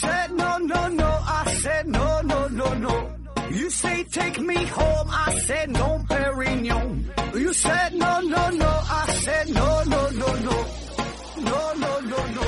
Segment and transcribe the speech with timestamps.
[0.00, 3.10] said no no no, I said no no no no.
[3.50, 7.04] You say take me home, I said no, Perignon.
[7.34, 8.70] You said no no no,
[9.00, 10.56] I said no no no no,
[11.48, 12.42] no no no no.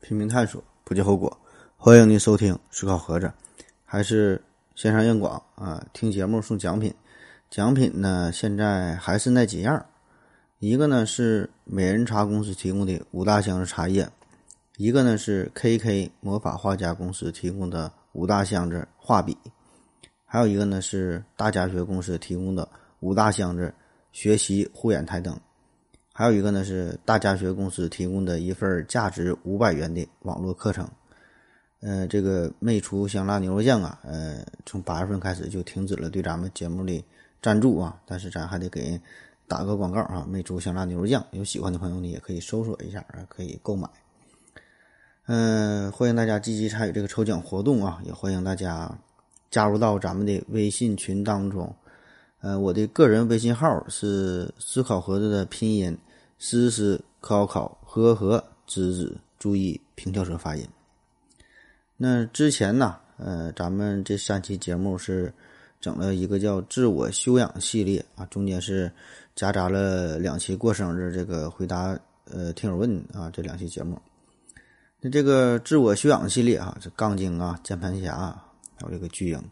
[0.00, 1.36] 拼命探索，不计后果。
[1.76, 3.32] 欢迎您收听思考盒子，
[3.84, 4.40] 还是
[4.76, 5.84] 线上硬广啊？
[5.92, 6.94] 听节目送奖品，
[7.48, 9.86] 奖品呢现在还是那几样，
[10.58, 14.08] 一个呢是美人茶公司提供的五大箱子茶叶，
[14.76, 19.36] 一个呢是 KK 魔法画家公司提供的五大箱子画笔，
[20.24, 22.68] 还有一个呢是大家学公司提供的
[23.00, 23.72] 五大箱子
[24.12, 25.38] 学习护眼台灯。
[26.12, 30.88] 还有一个呢是大家学公司提供的一份价值五百元的网络课程。
[31.80, 37.04] 呃，这个魅厨香辣牛肉酱啊，呃，从八月份开始就停止了对咱们节目的
[37.46, 39.00] 赞助啊，但是咱还得给
[39.46, 40.26] 打个广告啊。
[40.28, 43.88] 魅族香辣牛肉酱，有喜欢的朋友呢也可以搜索一下啊，可以购买。
[45.26, 48.98] 嗯，欢迎大家积极参与这个抽奖活动啊，也欢迎大家
[49.48, 51.72] 加入到咱们的微信群当中。
[52.40, 55.96] 呃，我的个人微信号是思考盒子的拼音。
[56.40, 60.66] 思思考考和和知知，注意平翘舌发音。
[61.96, 65.32] 那之前呢，呃，咱们这三期节目是
[65.80, 68.90] 整了一个叫自我修养系列啊，中间是
[69.34, 74.00] 夹杂了两期过生日这个回答呃听友问啊这两期节目。
[75.00, 78.16] 那这个自我修养系列啊，这杠精啊、键盘侠
[78.76, 79.42] 还有这个巨婴，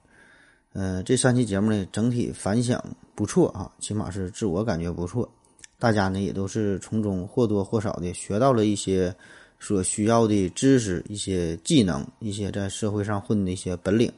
[0.72, 2.82] 呃，这三期节目呢整体反响
[3.14, 5.30] 不错啊，起码是自我感觉不错。
[5.78, 9.14] 大家呢也都是从中或多或少的学到了一些
[9.60, 14.10] 所需要的知识、一些技能、一些在社会上混的一些本领。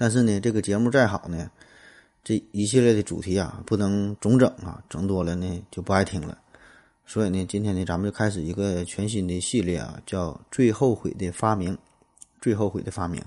[0.00, 1.50] 但是呢，这个节目再好呢，
[2.24, 6.38] 这一系列的主题啊，不能总整啊，整多了呢就不爱听了。
[7.04, 11.76] 所以呢，今天呢，咱们就开始一个全新的系列啊，叫“最后悔的发明”。
[12.40, 13.22] 最后悔的发明，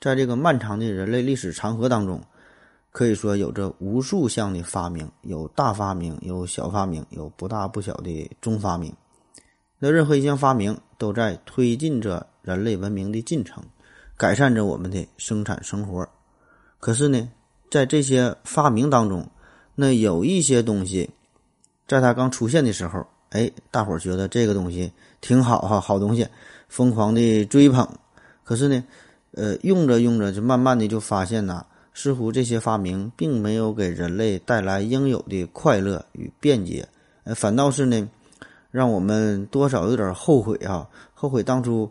[0.00, 2.20] 在这个漫长的人类历史长河当中。
[2.90, 8.92] 可以说有着无数项的发明，有大发明，有小发明，有不大不小的中发明。
[9.78, 13.62] 那任何一项发明都在推进着人类文明的进程，
[14.20, 16.06] 改善着我们的生产生活。
[16.78, 17.26] 可是呢，
[17.70, 19.26] 在这些发明当中，
[19.74, 21.08] 那有一些东西，
[21.88, 24.92] 在它刚出现的时候，哎，大伙儿觉得这个东西
[25.22, 26.28] 挺好哈，好东西，
[26.68, 27.88] 疯狂的追捧。
[28.44, 28.84] 可是呢，
[29.32, 31.64] 呃，用着用着就慢慢的就发现呐。
[31.94, 36.86] 似乎这些发明并没有给人类带来应有的快乐与便捷，
[37.24, 38.06] 呃，反倒是呢，
[38.70, 41.90] 让我们多少有点后悔啊，后悔当初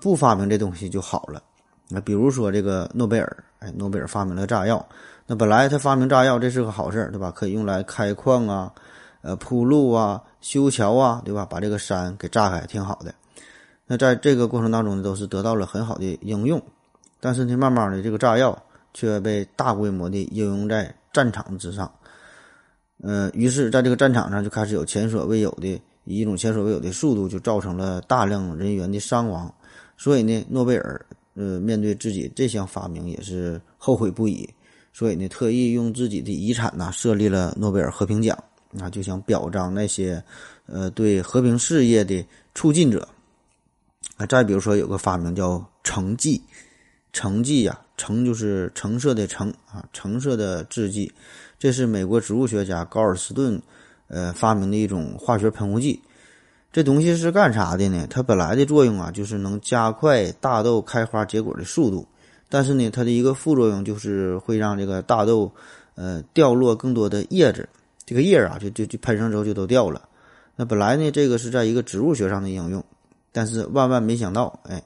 [0.00, 1.42] 不发明这东西就好了。
[1.88, 4.84] 那比如说这个诺贝尔，哎，诺贝尔发明了炸药，
[5.26, 7.30] 那本来他发明炸药这是个好事儿，对吧？
[7.30, 8.72] 可以用来开矿啊，
[9.22, 11.44] 呃，铺路啊，修桥啊，对吧？
[11.44, 13.14] 把这个山给炸开，挺好的。
[13.86, 16.62] 那在这个过程当中呢，都是得到了很好的应用，
[17.20, 18.56] 但是呢，慢慢的这个炸药。
[18.98, 21.92] 却被大规模的应用在战场之上，
[23.02, 29.52] 呃，于是，在这个战场上就开始有前所未有的以一种前所未有的速度，就造成了大量人员的伤亡。
[29.98, 31.04] 所以呢，诺贝尔
[31.36, 34.48] 呃面对自己这项发明也是后悔不已，
[34.92, 38.36] 所以呢，特意用自己的遗产呐设立了诺贝尔和平奖，
[38.80, 40.22] 啊，就想表彰那些
[40.66, 43.06] 呃对和平事业的促进者。
[44.16, 46.42] 啊，再比如说有个发明叫橙剂。
[47.12, 51.10] 橙剂呀，橙就是橙色的橙啊，橙色的制剂，
[51.58, 53.58] 这是美国植物学家高尔斯顿，
[54.08, 55.98] 呃发明的一种化学喷雾剂。
[56.76, 58.06] 这东西是干啥的呢？
[58.10, 62.06] 它本来的作用啊，就是能加快大豆开花结果的速度。
[62.50, 65.50] 但是呢，它的一个副作用就是会让这个大豆，
[65.94, 67.66] 呃，掉落更多的叶子。
[68.04, 70.02] 这个叶啊，就就就喷上之后就都掉了。
[70.54, 72.84] 那本来呢，这个是在一个植物学上的应用，
[73.32, 74.82] 但是万万没想到，哎。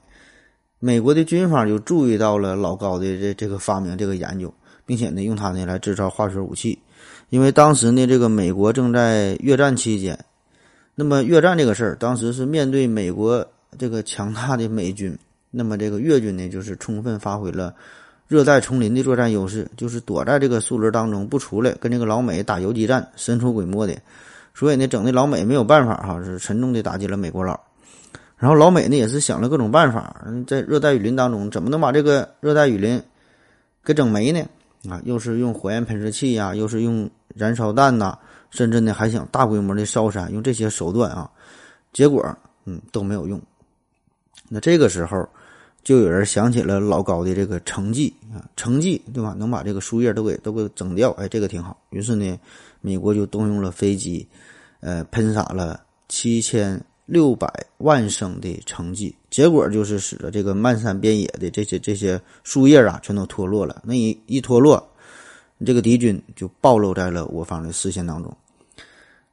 [0.79, 4.53] 美国的军方就注意到了老高的这这个发明、这个研究，
[4.85, 6.79] 并且呢，用它呢来制造化学武器。
[7.31, 10.17] 因为当时呢，这个美国正在越战期间，
[10.93, 13.45] 那么越战这个事儿，当时是面对美国
[13.77, 15.17] 这个强大的美军，
[15.49, 17.73] 那么这个越军呢，就是充分发挥了
[18.27, 23.95] 热带丛林的作战优势，就是躲在这个树林当中不出来，跟这个老美打游击战，神出鬼没的。
[24.53, 27.59] 所以呢，整的老美没有办法哈，是沉重的打击了美国佬。
[28.37, 33.01] 然后老美呢也是想了各种办法，在热带雨林当中怎么能把这个热带雨林
[33.83, 34.41] 给整没呢？
[34.89, 38.17] 啊，又是用火焰喷射器呀，又是用燃烧弹呐，
[38.51, 41.27] 甚至呢还想大规模的烧山，用这些手段啊，
[41.91, 42.23] 结果
[42.65, 43.41] 嗯都没有用。
[44.47, 45.27] 那这个时候，
[45.83, 49.33] 就有人想起了老高的这个成绩啊，成绩对吧？
[49.35, 51.75] 能把这个树叶都给都给整掉，哎，这个挺好。
[51.89, 52.37] 于是呢，
[52.81, 54.27] 美国就动用了飞机，
[54.81, 63.81] 呃，喷洒了七千六百万升的成绩，结果就是使得这个漫山遍野的这些这些树叶啊，全都脱落了。
[63.85, 64.85] 那一一脱落，
[65.65, 68.35] 这个敌军就暴露在了我方的视线当中。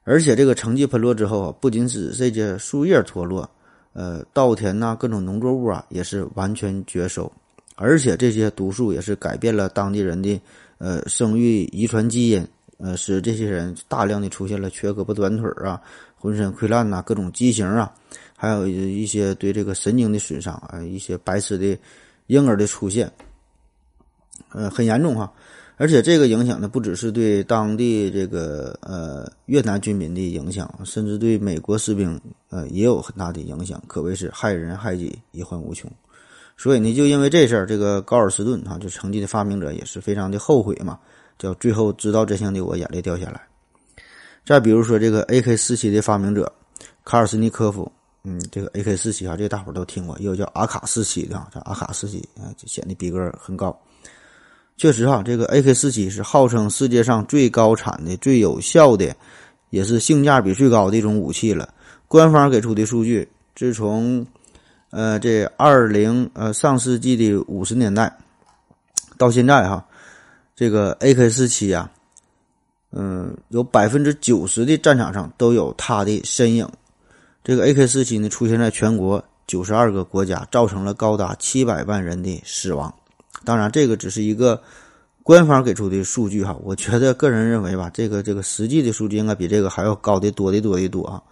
[0.08, 3.48] 而且这个成绩喷落之后啊，不仅是这些树叶脱落。
[3.92, 7.30] 呃，稻田呐，各种农作物啊，也是完全绝收，
[7.74, 10.40] 而且这些毒素也是改变了当地人的
[10.78, 12.46] 呃生育遗传基因，
[12.78, 15.78] 呃，使这些人大量的出现了缺胳膊短腿啊，
[16.16, 17.92] 浑身溃烂呐，各种畸形啊，
[18.34, 21.76] 还有一些对这个神经的损伤啊，一些白痴的
[22.28, 23.12] 婴儿的出现，
[24.52, 25.30] 呃，很严重哈。
[25.80, 32.20] 而且这个影响呢，不只是对当地这个呃越南居民的影响，甚至对美国士兵
[32.50, 35.88] 呃也有很大的影响，可谓是害人害己，一患无穷。
[36.56, 40.98] 所以呢，就因为这事儿，这个高尔斯顿啊，就成绩的发明者也是非常的后悔嘛，
[41.38, 43.40] 叫最后知道真相的我眼泪掉下来。
[44.44, 46.52] 再比如说这个 AK 四七的发明者
[47.04, 47.92] 卡尔斯尼科夫，
[48.24, 53.78] 嗯，这个 AK 四七啊，这大伙儿都听过，也有叫阿卡四七的啊，叫阿卡四七啊，就显得逼格很高。
[54.78, 59.12] 确实哈，这个 AK 四七是号称世界上最高产的、最有效的，
[59.70, 61.68] 也是性价比最高的一种武器了。
[62.06, 64.24] 官方给出的数据，自从
[64.90, 68.16] 呃这二零呃上世纪的五十年代
[69.16, 69.84] 到现在哈，
[70.54, 71.90] 这个 AK 四七啊，
[72.92, 76.66] 嗯，有百分之九十的战场上都有它的身影。
[77.42, 82.94] 这个 AK 四七呢，出现在全国九十二个国家，造成了高达七百万人的死亡。
[83.44, 84.60] 当然，这个只是一个
[85.22, 86.56] 官方给出的数据哈。
[86.62, 91.22] 我觉得个人认为吧，这个这个实际的数据应该比这个还要高的多的多的多啊。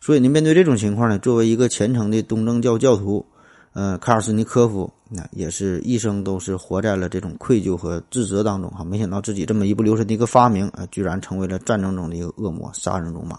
[0.00, 3.24] 所以呢，面对这种情况呢，作为一个虔诚的东正教教徒，
[3.72, 8.84] 呃，卡尔斯尼科夫那也是一生都是活在了这种愧疚和自责当中哈。
[8.84, 13.38] 没想到自己这么一不留神的一个发明啊，居然成为了战争中的一个恶魔，杀人如麻。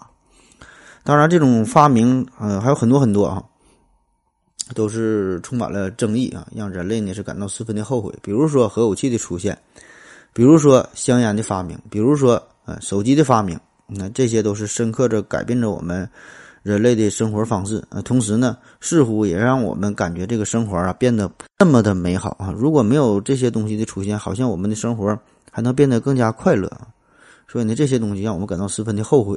[1.02, 3.42] 当然，这种发明呃还有很多很多啊。
[4.74, 8.12] 都是充满了争议啊，让人类呢是感到十分的后悔。
[8.22, 9.56] 比如说核武器的出现，
[10.32, 16.08] 比如说香烟的发明，比如说呃手机的发明，那这些都是深刻着改变着我们
[16.62, 18.00] 人类的生活方式啊。
[18.02, 22.54] 同时呢，似乎也让我们感觉这个生活啊变得那么的美好啊。
[22.56, 25.18] 如果没有这些东西的出现，好像我们的生活
[25.50, 26.86] 还能变得更加快乐啊。
[27.48, 29.36] 所以呢，这些东西让我们感到十分的后悔。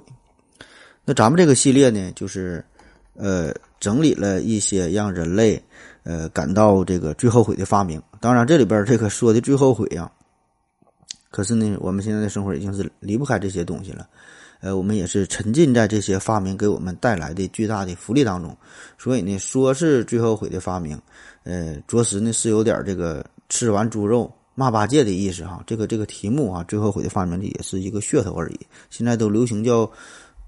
[1.06, 2.64] 那咱们这个系列呢，就是
[3.16, 3.54] 呃。
[3.84, 5.62] 整理了一些让人类，
[6.04, 8.02] 呃，感到这个最后悔的发明。
[8.22, 10.10] 当然，这里边这个说的最后悔呀，
[11.30, 14.08] 可是呢，我们现在的生活已经是离不开这些东西了。
[14.62, 18.56] 呃，我们也是沉浸在这些发明给我们带来的巨大的福利当中。
[18.98, 20.98] 所以呢，说是最后悔的发明，
[21.44, 25.62] 呃，着实呢是有点这个吃完猪肉骂八戒的意思哈。
[25.68, 28.60] 这个这个题目啊，最后悔的发明也是一个噱头而已。
[28.90, 29.92] 现在都流行叫。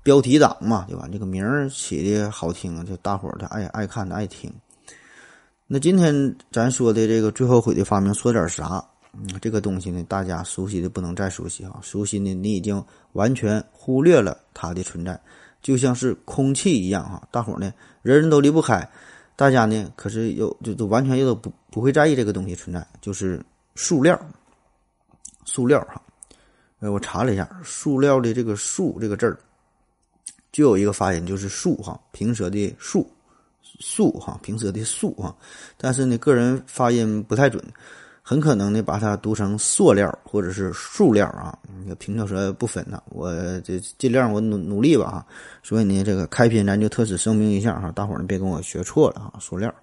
[0.06, 1.10] 标题党嘛，对吧？
[1.12, 4.54] 这个名儿起的好听，就大伙儿他爱爱看的爱听。
[5.66, 6.13] 那今天
[6.52, 8.86] 咱说的这个最后悔的发明，说点啥？
[9.13, 15.19] 嗯，这个东西呢，大家熟悉的不能再熟悉哈，熟悉的你已经完全忽略了它的存在，
[15.60, 17.28] 就像是空气一样哈。
[17.31, 17.74] 大伙儿呢，
[18.04, 18.88] 人人都离不开，
[19.36, 24.15] 大家呢，可是又就都完全又都不不会在意这个东西存在，就是塑料。
[25.46, 26.00] 塑料哈，
[26.77, 29.39] 呃，我查了一下，塑料的这个“塑”这个字儿。
[30.55, 33.05] 就有一个发音，就是“树”哈，平舌的“树
[33.81, 35.35] ”，“树”哈，平舌的“树”哈，
[35.75, 37.62] 但是呢，个人发音不太准，
[38.21, 43.03] 很可能呢把它读成“塑料”或者是“塑料”啊，那个平翘舌不分呐。
[43.09, 43.33] 我
[43.65, 45.25] 这尽量我努努力吧哈。
[45.62, 49.75] 所以呢，这个开篇咱就特此声明一下哈，大伙儿呢别跟我学错了啊，“塑料”。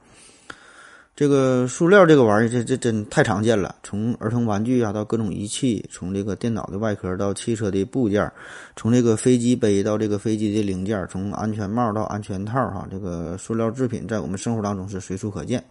[1.15, 3.75] 这个塑料这个玩意儿，这这真太常见了。
[3.83, 8.33] 从儿童玩具啊，到各种仪器，从这个电脑的外壳到汽车的部件，
[8.77, 15.63] 从这个飞机杯到这个飞机的零件，从安全帽到安全套，哈，这个塑料制品在我们生活当中是随处可见。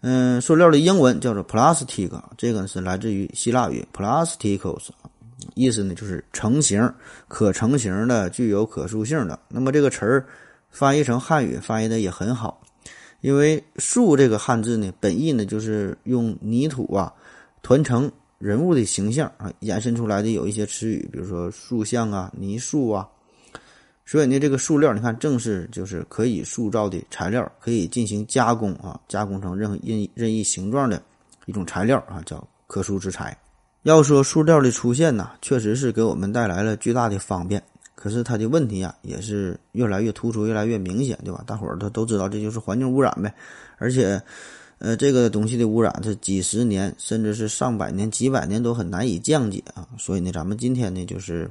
[0.00, 4.88] 嗯，塑料的英文叫做 plastic，这个是来自于希腊语 plasticos，
[5.54, 6.92] 意思呢就是成型、
[7.28, 9.38] 可成型的、具有可塑性的。
[9.48, 10.26] 那么这个词儿
[10.68, 12.60] 翻译成汉语翻译的也很好。
[13.20, 17.12] 因为“塑”这个汉字呢，本意呢就是用泥土啊
[17.62, 23.08] 团成人物的形象啊，衍生出来的有一些词语，比如说塑像啊、泥塑啊。
[24.06, 31.02] 所以呢，这个塑料，你看，正是就是可以塑造的材料，可以进行加工啊，加工成任何任任意形状的
[31.44, 33.36] 一种材料啊，叫可塑之材。
[33.82, 37.62] 要说塑料的出现呢，确实是给我们带来了巨大的方便。
[38.00, 41.42] 可是它的问题啊，也是越来越突出，越来越明显，对吧？
[41.44, 43.34] 大伙儿都都知道，这就是环境污染呗。
[43.76, 44.22] 而且，
[44.78, 49.84] 呃，这个东西的污染，它几十年甚至是上百年、几百年都很难以降解啊。
[49.98, 51.50] 所以呢，咱们今天呢，就是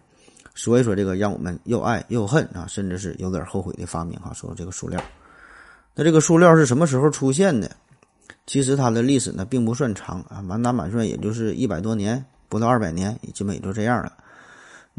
[0.54, 4.32] 说一说这个让我们又爱又恨啊，甚至是有点后悔的发明哈。
[4.34, 5.04] 说这个塑料，
[5.96, 7.70] 那这个塑料是什么时候出现的？
[8.46, 14.14] 其实它的历史呢并不算长啊，满打满算也就是一百多年，不到二百年，基本也就这样了。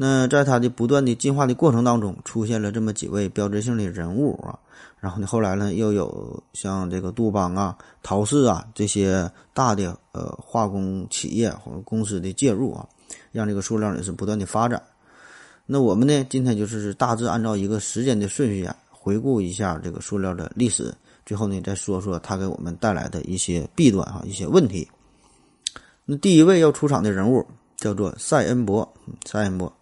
[0.00, 4.56] 那在它的不断的进化的过程当中，出现了这么几位标志性的人物啊。
[5.00, 12.86] 然后呢，后来呢，又有像这个杜邦啊、陶氏啊这些大的呃化工企业或者公司的介入啊，
[13.32, 14.80] 让这个塑料也是不断的发展。
[15.66, 20.94] 那我们呢，今天就是大致按照一个时间的顺序啊，回顾一下这个塑料的历史，
[21.26, 24.88] 最后呢，再说说它给我们带来的一些弊端哈，一些问题。
[26.04, 27.44] 那第一位要出场的人物
[27.76, 28.88] 叫做塞恩伯，
[29.26, 29.72] 塞恩伯。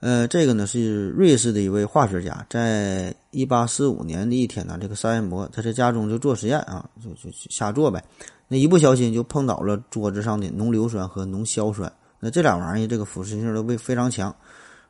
[0.00, 8.02] 呃，这个呢是瑞士的一位化学家，在一八四五年的一天呢，这个塞恩伯他在家中就做实验啊，就就瞎做呗。
[8.48, 14.34] 那一不小心就碰倒了桌子上的浓硫酸和浓硝酸，那这俩玩意儿这个腐蚀性都非非常强，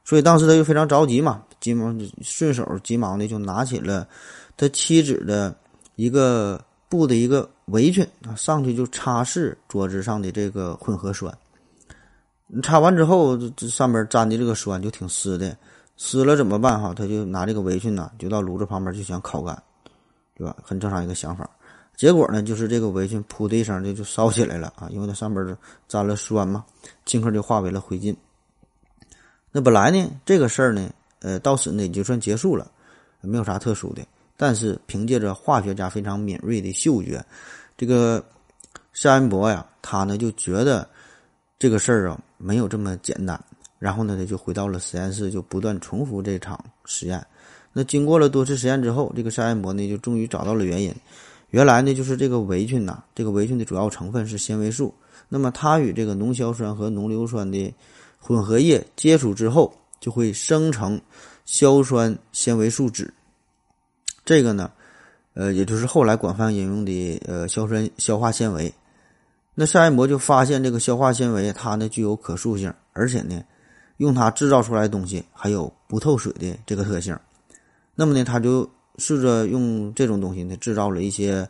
[0.04, 4.06] 所以当时他就非常着急嘛，急忙顺手急忙的就拿起了
[4.56, 5.52] 他妻子的
[5.96, 11.36] 一个布的一个围裙啊，上去就擦拭桌子上的这个混合酸。
[12.52, 15.56] 你擦完之后，这这上面沾的这个酸就挺湿的，
[15.96, 16.80] 湿了怎么办？
[16.80, 19.62] 哈，他就拿这个围裙呢，就到炉子旁边就想烤干，
[20.34, 20.56] 对吧？
[20.62, 21.48] 很正常一个想法。
[21.96, 26.64] 结果呢，就是这个围裙噗的一声就就烧起来了啊，因为它上边沾了酸嘛，
[27.06, 28.16] 顷刻就化为了灰烬。
[29.52, 30.90] 那本来呢，这个事儿呢，
[31.20, 32.70] 呃，到此呢也就算结束了，
[33.20, 34.02] 没有啥特殊的。
[34.36, 37.22] 但是凭借着化学家非常敏锐的嗅觉，
[37.76, 38.24] 这个
[38.94, 40.88] 夏恩伯呀，他呢就觉得
[41.60, 42.20] 这个事儿啊。
[42.42, 43.38] 没有这么简单，
[43.78, 47.22] 然后呢，他就回到了实验室，就不断重复这场实验。
[47.70, 50.90] 那经过了多次实验之后，这个沙恩伯呢，就终于找到了原因。
[51.50, 54.94] 原来呢，就是这个围裙呐，这个围裙的主要成分是纤维素。
[55.28, 57.74] 那么它与这个浓硝酸和浓硫酸的
[58.18, 60.98] 混合液接触之后，就会生成
[61.44, 63.06] 硝酸纤维素酯。
[64.24, 64.72] 这个呢，
[65.34, 68.72] 呃，也就是后来广泛应用的呃硝酸消化纤维。
[69.60, 73.44] 那赛恩伯就发现这个消化纤维，它呢具有可塑性，而且呢，
[73.98, 77.14] 用它制造出来的东西还有不透水的这个特性。
[77.94, 81.46] 那么呢，他就试着用这种东西呢制造了一些，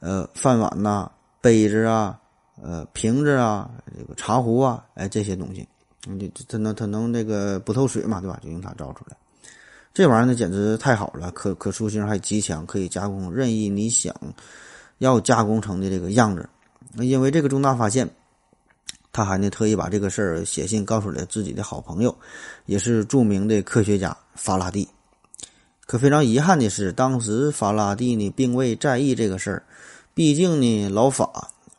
[0.00, 1.10] 呃，饭碗呐、
[1.40, 2.20] 杯子啊、
[2.62, 5.66] 呃瓶子啊、这个茶壶啊，哎这些东西，
[6.06, 8.38] 你它能它能那个不透水嘛，对吧？
[8.44, 9.16] 就用它造出来。
[9.94, 14.14] 这玩意儿呢简直太好了，可可塑性还极强，可以加工任意你想
[14.98, 16.46] 要加工成的这个样子。
[16.96, 18.08] 那因为这个重大发现，
[19.12, 22.16] 他还呢特意把这个事儿写信告诉了自己的好朋友，
[22.64, 24.88] 也是著名的科学家法拉第。
[25.86, 29.62] 可非常遗憾的是，当时法拉第呢并未在意这个事儿，
[30.14, 31.30] 毕竟呢老法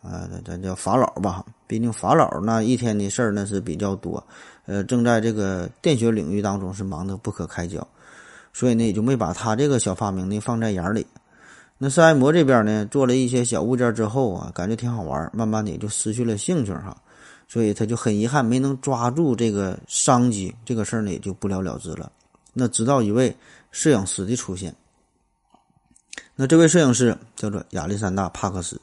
[0.02, 4.24] 啊，咱叫法老吧，毕竟法老那一天的事儿那是比较多，
[4.66, 7.86] 呃，正在这个电学领域当中是忙得不可开交，
[8.54, 11.06] 所以呢也就没把他这个小发明呢放在眼里。
[11.80, 16.98] 那塞恩伯这边呢，做了一些小物件之后啊，感觉挺好玩，慢慢的也就失去了兴趣哈，
[17.48, 22.12] 所以他就很遗憾没能抓住这个商机，这个事儿呢也就不了了之了。
[22.52, 23.36] 那直到一位
[23.70, 24.74] 摄影师的出现，
[26.36, 28.82] 那这位摄影师叫做亚历山大·帕克斯。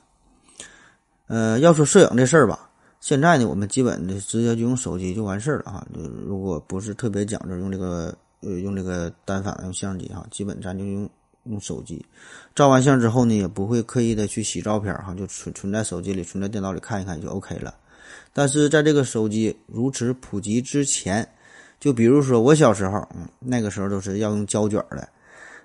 [1.26, 2.70] 呃，要说摄影这事儿吧，
[3.00, 11.10] 现在呢我们基本的直接就用手机就完事儿了哈，就如果不是特别讲究用这个呃用这个单反用相机哈，基本咱就用。
[11.44, 12.04] 用手机
[12.54, 17.74] 照完相之后呢，也不会刻意的去洗照片哈，就存存在手机里，存在电脑里看一看就 OK 了。
[18.32, 21.26] 但是在这个手机如此普及之前，
[21.78, 25.08] 就比如说我小时候，嗯，那个时候都是要用胶卷的，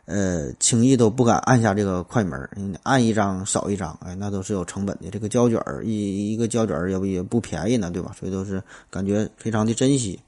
[0.05, 2.50] 呃，轻易都不敢按下这个快门，
[2.83, 5.09] 按一张少一张，哎，那都是有成本的。
[5.09, 8.15] 这个胶卷一一个胶卷也不也不便宜呢，对吧？
[8.19, 10.19] 所以都是感觉非常的珍惜。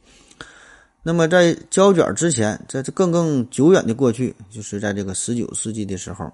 [1.04, 6.32] 那么在胶卷之前，在这更更久远的过去，就是在这个十九世纪的时候，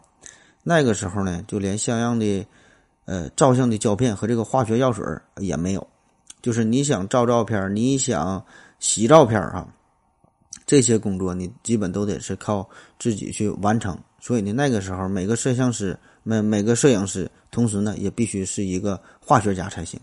[0.61, 2.45] 那个时候呢，就连像样的
[3.05, 5.05] 呃照相的胶片和这个化学药水
[5.37, 5.87] 也没有。
[6.41, 8.45] 就是你想照照片，你想
[8.79, 9.67] 洗照片啊，
[10.65, 12.69] 这些工作你基本都得是靠
[12.99, 13.97] 自己去完成。
[14.19, 19.97] 所以呢，那个时候每个摄像师、每每个摄影师，同时呢也必须是一个化学家才行。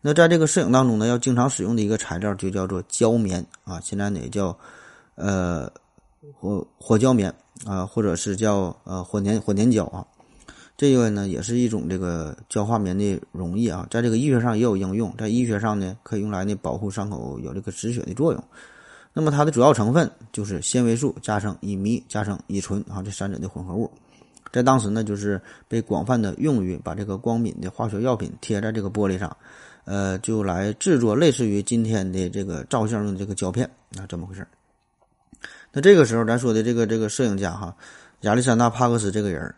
[0.00, 4.56] 那在这个摄影当中呢，要经常使用的一个材料就叫做胶棉啊，现在呢也叫
[5.16, 5.70] 呃
[6.38, 7.34] 火火胶棉
[7.64, 10.06] 啊，或者是叫呃火粘火粘胶啊。
[10.76, 18.44] 这个呢也是一种这个胶化棉的溶液啊，在这个医学上也有应用，在医学上呢可以用来呢保护伤口，有这个止血的作用。
[19.12, 23.90] 那么它的主要成分就是纤维素加上乙醚加上乙醇啊这三者的混合物。
[24.52, 29.34] 在当时呢，就是被广泛的用于把这个光敏的化学药品贴在这个玻璃上，
[29.86, 33.64] 呃，就来制作类似于今天的这个照相用的这个胶片
[33.96, 34.46] 啊，这么回事
[35.72, 37.74] 那这个时候，咱说的这个这个摄影家哈，
[38.22, 39.54] 亚历山大·帕克斯这个人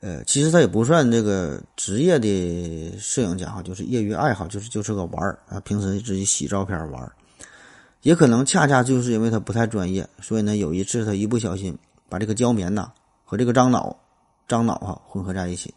[0.00, 7.12] 呃，其实他也不算这个职业的摄影家哈，就是业余爱好，就是就是个玩儿啊，平时自己洗照片玩儿。
[8.02, 11.76] 也可能恰恰就是因为他不太专业，所以呢，有一次他一不小心
[12.08, 12.92] 把这个胶棉呐
[13.24, 13.96] 和这个樟脑、
[14.46, 15.72] 樟脑哈混合在一起，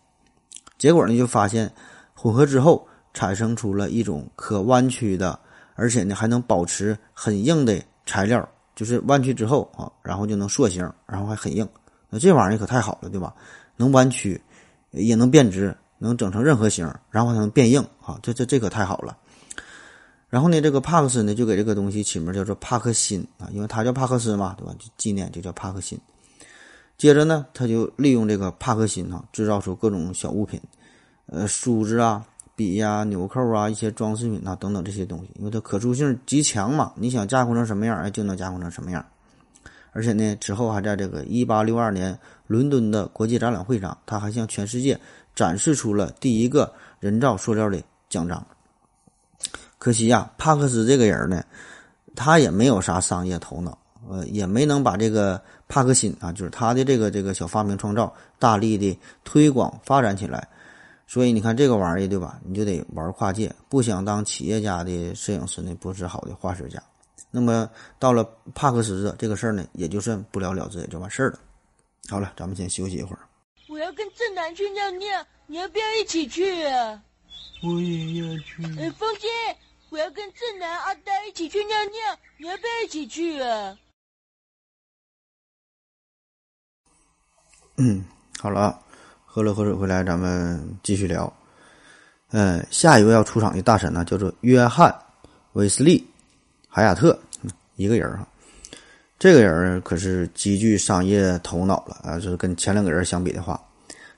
[0.77, 1.71] 结果呢就发现
[2.13, 5.39] 混合之后产生出了一种可弯曲的，
[5.75, 11.67] 而且呢还能保持很硬的材料，就是弯曲之后啊，然后就能塑形，然后还很硬。
[12.09, 13.35] 那这玩意儿可太好了，对吧？
[13.75, 14.41] 能弯曲，
[14.91, 18.17] 也能变直，能整成任何形，然后还能变硬啊！
[18.23, 19.17] 这这这可太好了。
[20.29, 24.73] 然后呢，这个帕克斯呢就给这个东西起名叫做帕克辛啊，因为他叫帕克斯嘛，对吧？
[24.79, 25.99] 就纪念就叫帕克辛。
[26.97, 30.59] 接着呢，他就利用这个帕克辛啊，制造出各种小物品，
[31.27, 32.25] 呃，梳子啊、
[32.57, 39.05] 笔呀、纽扣啊、一些装饰品啊等等这些东西，因为它可塑性极强嘛，你想加工成什么样，哎，就能加工成什么样。
[39.91, 44.99] 而且呢，之后还在这个1862年伦敦的国际展览会上，他还向全世界
[45.35, 48.43] 展示出了第一个人造塑料的奖章。
[49.77, 51.43] 可惜呀，帕克斯这个人呢，
[52.15, 53.77] 他也没有啥商业头脑，
[54.09, 60.47] 呃，也没能把这个帕克辛啊，就是他的这个这个小发明创造，大力的推广发展起来。
[61.07, 62.39] 所以你看这个玩意儿，对吧？
[62.43, 66.83] 你就得玩跨界，不想当企业家的摄影师呢，不是好的画师家。
[67.31, 68.23] 那么到了
[68.53, 71.39] 帕克斯这个事儿呢，也就算不了了之，也就完事儿了。
[72.09, 73.19] 好了，咱们先休息一会儿。
[73.69, 77.01] 我要跟正南去尿尿，你要不要一起去啊？
[77.63, 78.63] 我也要去。
[78.79, 79.27] 哎，风姐。
[79.89, 83.79] 我要跟正南、阿呆一起去尿尿，你要不要一起去啊？
[87.77, 88.03] 嗯，
[88.37, 88.83] 好了，
[89.37, 91.31] 喝了口水回来，咱们继续聊。
[92.31, 94.89] 嗯，下一位要出场的大神呢，叫做约翰·
[95.53, 95.99] 威斯利·
[96.67, 97.15] 海亚特，
[97.75, 98.27] 一个人哈。
[99.19, 102.15] 这个人可是极具商业头脑了啊！
[102.17, 103.61] 就是跟前两个人相比的话，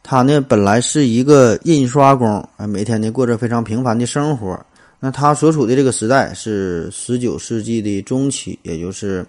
[0.01, 4.57] 他呢本来是一个印刷工啊，每天呢过着非常平凡的生活。
[5.01, 9.27] 那他所处的这个时代是十九世纪的中期，也就是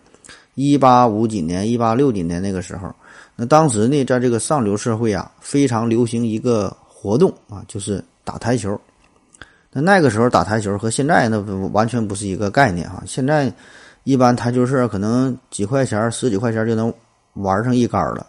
[0.54, 2.94] 一八五几年、一八六几年那个时候。
[3.40, 8.78] 那当时呢，在这个上流社会啊，非常流行一个活动啊，就是打台球。
[9.72, 11.40] 那那个时候打台球和现在那
[11.72, 13.02] 完全不是一个概念哈。
[13.06, 13.50] 现在
[14.04, 16.92] 一般台球社可能几块钱、十几块钱就能
[17.32, 18.26] 玩上一杆了。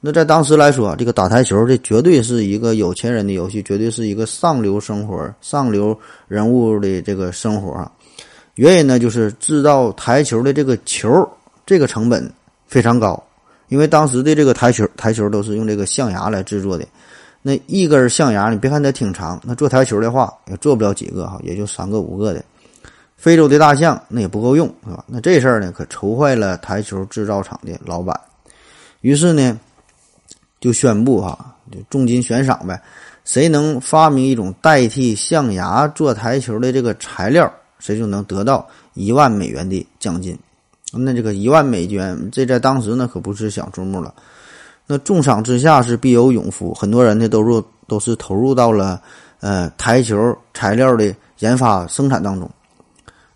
[0.00, 7.90] 那在当时来说，这个打台球这绝对是一个有钱人的游戏，绝对是一个上流生活、上流人物的这个生活啊。
[8.54, 11.28] 原因呢，就是制造台球的这个球，
[11.66, 12.32] 这个成本
[12.68, 13.20] 非常高，
[13.74, 16.86] 因为当时的这个台球台球都是用这个象牙来制作的。
[17.42, 22.44] 那一根象牙，你别看它挺长，那做台球的话也做不了几个哈，也就三个五个的。
[23.16, 25.04] 非洲的大象那也不够用，是吧？
[25.08, 28.18] 那这事儿呢，可愁坏了台球制造厂的老板。
[29.00, 29.58] 于是呢。
[30.60, 32.80] 就宣布哈，就重金悬赏呗，
[33.26, 40.34] 谁能发明一种代替象牙做台球的这个材料，谁就能得到一万美元的奖金。
[40.98, 44.14] 那这个一万美元，这在当时呢可不是小数目了。
[44.86, 49.00] 那重赏之下是必有勇夫，很多人呢都入都是投入到了
[49.40, 52.50] 呃台球材料的研发生产当中。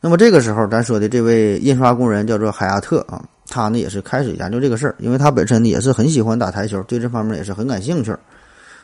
[0.01, 3.23] 那么这个时候，咱说的这位印刷工人叫做海亚特啊。
[3.51, 8.15] 他呢也是开始研究这个事儿，因为他本身呢也是很喜欢打台球，对这方面也是很感兴趣。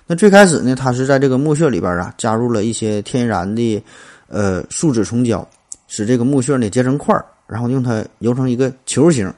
[0.06, 3.84] 那最开始呢，他是在这个木屑里边啊加入了一些天然的
[4.26, 5.46] 呃树脂虫胶，
[5.86, 9.32] 使这个木屑呢结成块儿，然后用它揉成一个球形。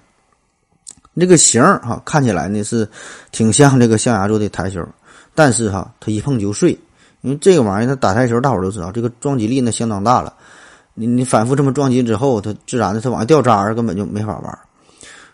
[1.19, 2.87] 这个形儿哈看起来呢是
[3.33, 4.87] 挺像这个象牙做的台球，
[5.35, 6.79] 但是哈它一碰就碎，
[7.23, 10.35] 因为这个玩意儿它打台球大伙儿都知道，这个撞击力那相当大了。
[10.93, 14.59] 你你反复这么撞击之后，它自然的它往下掉渣儿，根本就没法玩。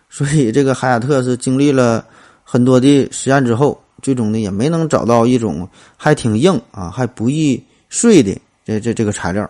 [0.09, 2.05] 所以，这个海亚特是经历了
[2.43, 9.49] 很多的实验之后，最终呢也没能找到一种还挺硬啊、还不易碎的这这这个材料。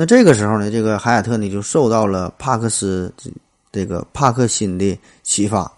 [0.00, 3.12] 那这个时候呢，这个海雅特呢就受到了帕克斯
[3.70, 5.70] 这个帕克辛的启发，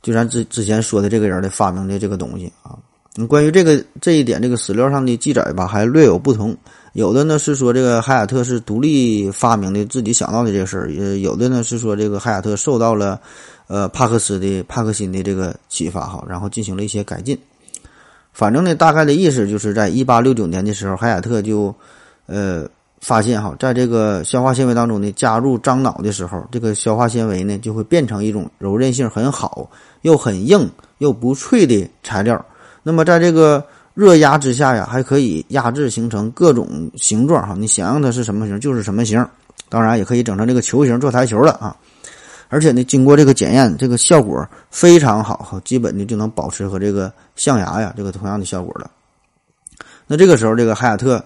[0.00, 2.78] 就咱之之前说的这个人的发明的这个东西啊。
[3.26, 6.56] 关于这个这一点，这个史料上的记载吧，还略有不同。
[6.92, 13.20] 有的呢是说这个海雅特是独立发明的，自己想到的这个事儿；也有的呢是说这个海雅特受到了，
[13.66, 17.36] 呃帕克斯的帕克辛的这个启发哈，然后进行了一些改进。
[18.32, 21.74] 反正呢，大概的意思就是在一八六九年的时候，海雅特就，
[22.26, 22.64] 呃
[23.00, 29.68] 发现哈，在这个消化纤维当中呢加入樟脑的时候，这个消化纤维呢就会变成一种柔韧性很好、
[30.02, 32.44] 又很硬又不脆的材料。
[32.82, 39.24] 那么在这个热压之下呀，还可以压制形成各种形状哈，你想让它是什么形就是什么形。
[39.68, 41.76] 当然也可以整成这个球形做台球了啊。
[42.48, 48.88] 而且呢，经过这个检验，这个效果非常好，基本呢就能保持和这个象牙呀这个同样的效果了。
[50.06, 51.22] 那这个时候，这个海亚特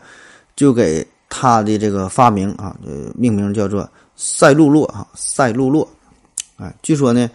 [0.56, 5.88] 就给他的这个发明啊，呃，命名叫做赛璐珞啊，赛璐珞。
[6.56, 7.30] 哎，据说呢，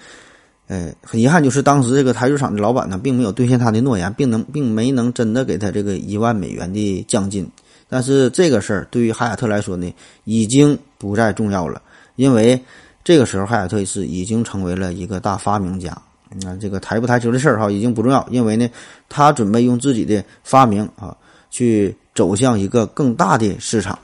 [0.67, 7.49] 呃，很遗憾，就是当时这个台球厂的老板呢，并没有兑现他的诺言，并能并没能真的给他这个一万美元的奖金。
[7.89, 9.91] 但是这个事儿对于海亚特来说呢，
[10.25, 11.81] 已经不再重要了，
[12.17, 12.61] 因为。
[13.07, 15.95] 这个时候，海亚特是已经成为了一个大发明家。
[16.41, 18.67] 那这个台不台球的事儿哈，已经不重要，因为呢，
[19.07, 21.15] 他准备用自己的发明啊，
[21.51, 23.99] 去走向一个更大的市场。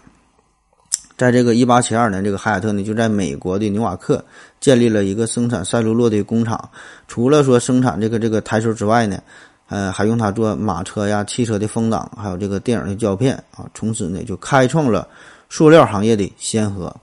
[1.17, 4.24] 在这个一八七二年，这个海亚特呢就在美国的纽瓦克
[4.60, 6.69] 建立了一个生产赛璐珞的工厂。
[7.08, 9.21] 除了说生产这个这个台球之外呢，
[9.69, 13.69] 呃，还用它做马车呀、汽车的风挡，还有这个电影的胶片啊。
[13.74, 15.08] 从此呢，就开创了
[15.47, 16.95] 塑料行业的先河。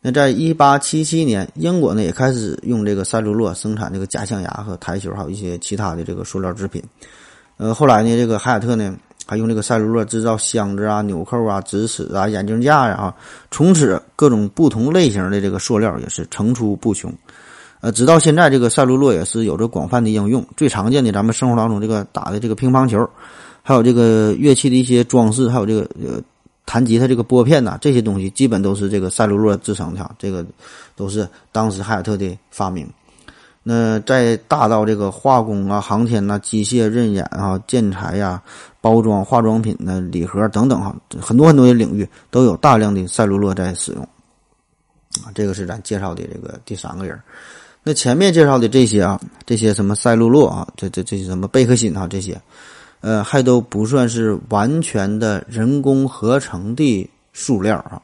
[0.00, 6.82] 那在一八七七年，英国呢也开始用这个赛璐珞生产这个假象牙和台球，还有一些其他的这个塑料制品。
[7.56, 8.96] 呃，后来呢，这个海亚特呢
[9.28, 13.14] 还用这个赛璐珞制造箱子啊、纽扣啊、直尺啊、眼镜架呀啊。
[13.50, 17.12] 从此，各种不同类型的这个塑料也是层出不穷。
[17.80, 20.44] 呃，直到现在，这个赛璐珞也是有着广泛的应用。
[20.56, 23.08] 最常见的，咱们生活当中这个打的这个乒乓球，
[23.62, 26.20] 还有这个乐器的一些装饰，还有这个呃。
[26.70, 30.44] 弹吉他这个拨片呐，这些东西基本都是这个赛璐珞制成的，这个
[30.94, 32.86] 都是当时海尔特的发明。
[33.62, 38.42] 那再大到这个化工啊、航天呐、机械、刃眼啊、建材呀、
[38.80, 44.02] 包装、化妆品呢、礼盒等等哈，很多很多的领域都有大量的赛璐珞在使用。
[45.24, 47.20] 啊，这个是咱介绍的这个第三个人。
[47.82, 52.40] 那前面介绍的这些啊，这些什么赛璐珞啊，这这这些什么贝壳芯啊，这些。
[53.00, 58.02] 呃，还都不算是完全的人工合成的塑料啊，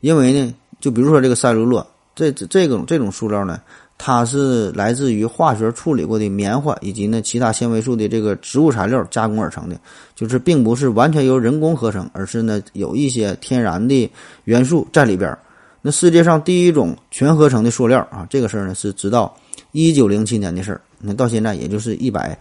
[0.00, 1.84] 因为呢，就比如说这个赛璐珞，
[2.14, 3.60] 这这这种这种塑料呢，
[3.98, 9.76] 它是来自于化学处理过的棉花以及呢其他纤维素的这个植物材料加工而成的，
[10.14, 14.10] 就是并不是完全由人工合成，而是呢有一些天然的
[14.44, 15.36] 元素在里边。
[15.82, 19.34] 那世界上第一种全合成的塑料啊，这个事儿呢是直到
[19.72, 22.38] 一九零七年的事儿，那到现在也就是一百。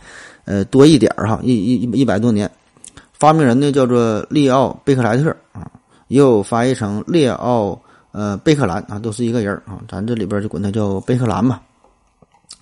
[0.47, 2.47] 呃，多一点儿哈，一一一百多年，
[3.13, 5.65] 发明人呢叫做利奥贝克莱特啊，
[6.07, 7.81] 也有翻译成列奥
[8.15, 11.59] 呃贝克兰啊，都是一个人啊，咱这里边就管他叫贝克兰嘛。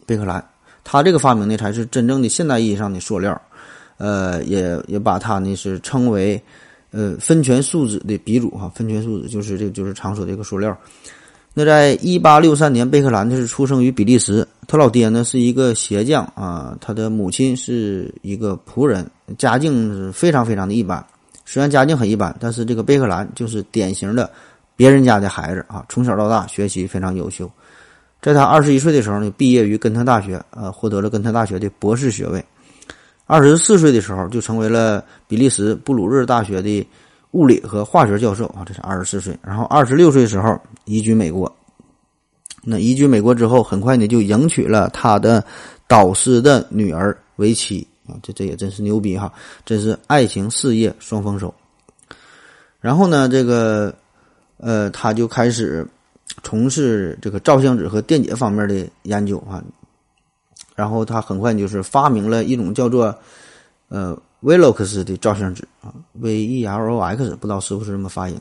[0.07, 0.43] 贝克兰，
[0.83, 3.39] 他这个发明呢才是真正的现代意义上的塑料，
[3.97, 6.41] 呃，也也把他呢是称为
[6.89, 10.75] 呃酚醛树脂的鼻祖哈，酚醛树脂就是这个就是常说的一个塑料。
[11.53, 21.05] 那在一八六三年，贝克兰呢是出生于比利时，他老爹呢是一个鞋匠啊，他的母亲是一个仆人，家境是非常非常的一般。
[21.45, 24.29] 虽然家境很一般，但是这个贝克兰就是典型的
[24.75, 27.49] 别人家的孩子啊，从小到大学习非常优秀。
[28.21, 32.43] 在他二十一岁的时候呢，毕业于根特大学，呃，获得了根特大学的博士学位。
[33.25, 36.88] 二十四岁的时候，就成为了比利时布鲁日大学的。
[37.33, 39.36] 物理和化学教授啊，这是二十四岁。
[39.41, 40.55] 然后二十六岁的时候
[40.86, 41.51] 移居美国。
[42.62, 45.43] 那移居美国之后，很快呢就迎娶了他的
[45.88, 49.33] 导师的女儿为妻啊，这这也真是牛逼哈，
[49.65, 51.51] 真是爱情事业双丰收。
[52.79, 53.91] 然后呢，这个
[54.63, 55.86] 呃，他就开始
[56.41, 59.63] 从事这个照相纸和电解方面的研究啊。
[60.76, 63.15] 然后他很快就是发明了一种叫做
[63.89, 64.17] 呃。
[64.43, 65.88] Velox 的照相纸啊
[66.19, 68.38] ，V E L O X，不知道是不是这么发音。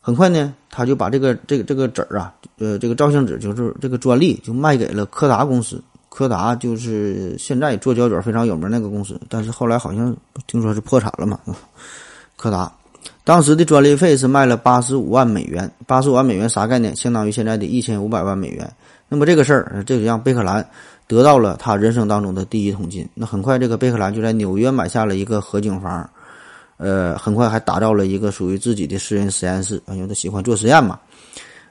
[0.00, 5.78] 很快呢，他就把这个这个这个纸啊，呃，这个照相纸就是这个专利就卖给了柯达公司。
[6.08, 11.38] 柯达就是现在做胶卷非常有名那个公司，但是后来好像听说是破产了嘛。
[12.34, 12.72] 柯达
[13.30, 16.96] 当时的专利费是卖了八十五万美元，八十五万美元啥概念？
[16.96, 18.68] 相当于现在的一千五百万美元。
[19.08, 20.68] 那么这个事儿，这就让贝克兰。
[21.06, 23.08] 得到了他人生当中的第一桶金。
[23.14, 26.10] 那很快，这个贝克兰就在纽约买下了一个合景房，
[26.76, 29.80] 呃，很快还打造了一个属于自己的私人实验室。
[29.92, 30.98] 因为他喜欢做实验嘛，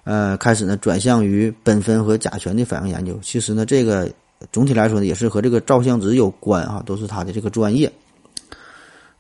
[0.06, 3.20] 呃，开始呢转向于苯酚和甲醛的反应研究。
[3.22, 4.10] 其实呢，这个
[4.54, 7.92] 总体来说呢，也是和这个照相纸有关啊，都是他的这个专业。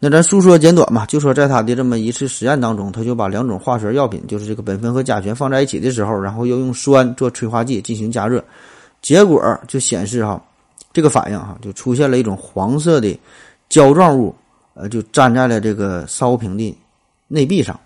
[0.01, 8.41] 那咱述说简短嘛，就说在他的这么一次实验当中，他就把两种化学药品，就是这个苯酚和甲醛放在一起的时候，然后又用酸做催化剂进行加热。
[9.01, 10.41] 结果就显示哈，
[10.93, 13.19] 这个反应哈就出现了一种黄色的
[13.67, 14.33] 胶状物，
[14.73, 16.77] 呃，就粘在了这个烧瓶的
[17.27, 17.77] 内壁上，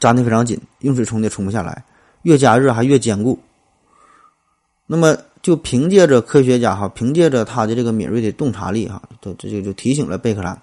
[0.00, 1.84] 粘的非常紧，用水冲的冲不下来，
[2.22, 3.38] 越加热还越坚固。
[4.88, 10.56] 那么就凭借着科学家哈，凭借着他的这个敏锐的洞察力哈，这这就就提醒了贝克兰，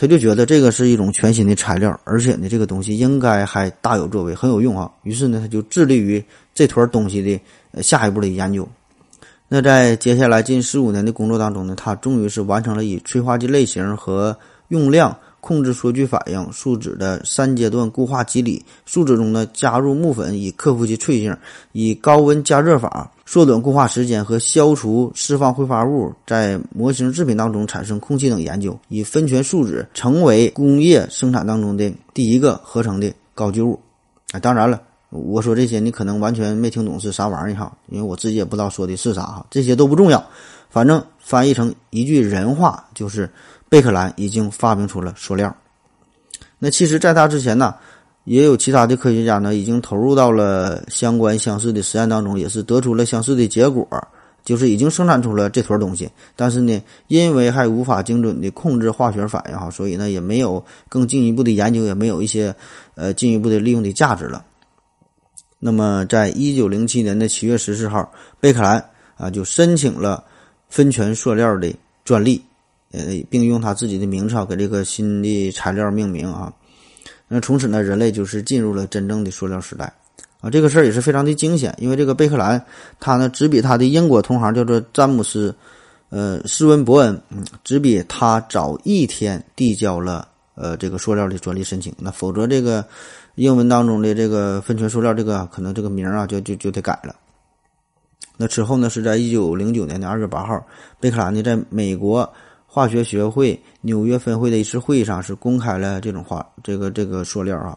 [0.00, 4.90] 他就觉得这个是一种全新的材料，而且呢，这个东西应该还大有作为，很有用啊。
[5.02, 8.66] 于是呢，他就致力于这坨东西的下一步的研究。
[9.46, 14.34] 那在接下来近十五年的工作当中呢，他终于是完成了以催化剂类型和
[14.68, 15.14] 用量。
[15.40, 21.36] 控制缩聚反应树脂的三阶段固化机理，树脂中呢加入木粉以克服其脆性，
[21.72, 33.80] 以高温加热法缩短固化时间和消除释放挥发物在模型制品当中产生空气等研究，以分权树脂成为工业生产当中的第一个合成的高聚物。
[34.32, 40.22] 啊，当然了，我说这些你可能完全没听懂是啥玩意儿哈，因为我自己也不知道说的是啥哈，这些都不重要，
[40.68, 43.30] 反正翻译成一句人话就是。
[43.70, 45.56] 贝克兰已经发明出了塑料。
[46.58, 47.74] 那其实，在他之前呢，
[48.24, 53.88] 也有其他的科学家呢，已经投入到了相关相似的实验当中，也是得出了相似的结果，
[54.44, 56.10] 就是已经生产出了这坨东西。
[56.36, 62.54] 但是呢，因为还无法精准的控制化学反应哈，所以呢，也没有更进一步的研究，也没有一些
[62.96, 64.44] 呃进一步的利用的价值了。
[65.60, 68.84] 那么，在一九零七年的七月十四号，贝克兰
[69.16, 70.24] 啊就申请了
[70.68, 71.72] 分权塑料的
[72.04, 72.42] 专利。
[72.92, 76.52] 呃，并用他自己的名字给这个新的材料命名啊。
[77.28, 79.92] 那从此呢，人类就是进入了真正的塑料时代
[80.40, 80.50] 啊。
[80.50, 82.60] 这个事儿也是非常的惊险，因为这个贝克兰
[82.98, 85.54] 他呢，只比他的英国同行叫做詹姆斯，
[86.08, 87.22] 呃，斯温伯恩，
[87.62, 90.26] 只比他早一天递交了
[90.56, 91.94] 呃这个塑料的专利申请。
[91.96, 92.84] 那否则这个
[93.36, 97.14] 英文当中的这个分权塑料这个可能这个名啊就就就得改了。
[98.36, 100.66] 那之后呢，是在一九零九年的二月八号，
[100.98, 102.28] 贝克兰呢在美国。
[102.72, 107.76] 化学学会纽约分会的一次会议上是公开了这种化这个这个塑料啊，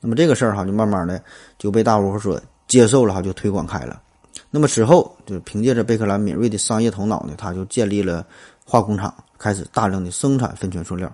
[0.00, 1.22] 那么这个事儿哈就慢慢的
[1.58, 4.02] 就被大伙所接受了哈，就推广开了。
[4.50, 8.26] 那么之后就凭借着贝克兰敏锐的商业头脑呢，他就建立了
[8.64, 11.10] 化工厂，开始大量的生产分权塑料。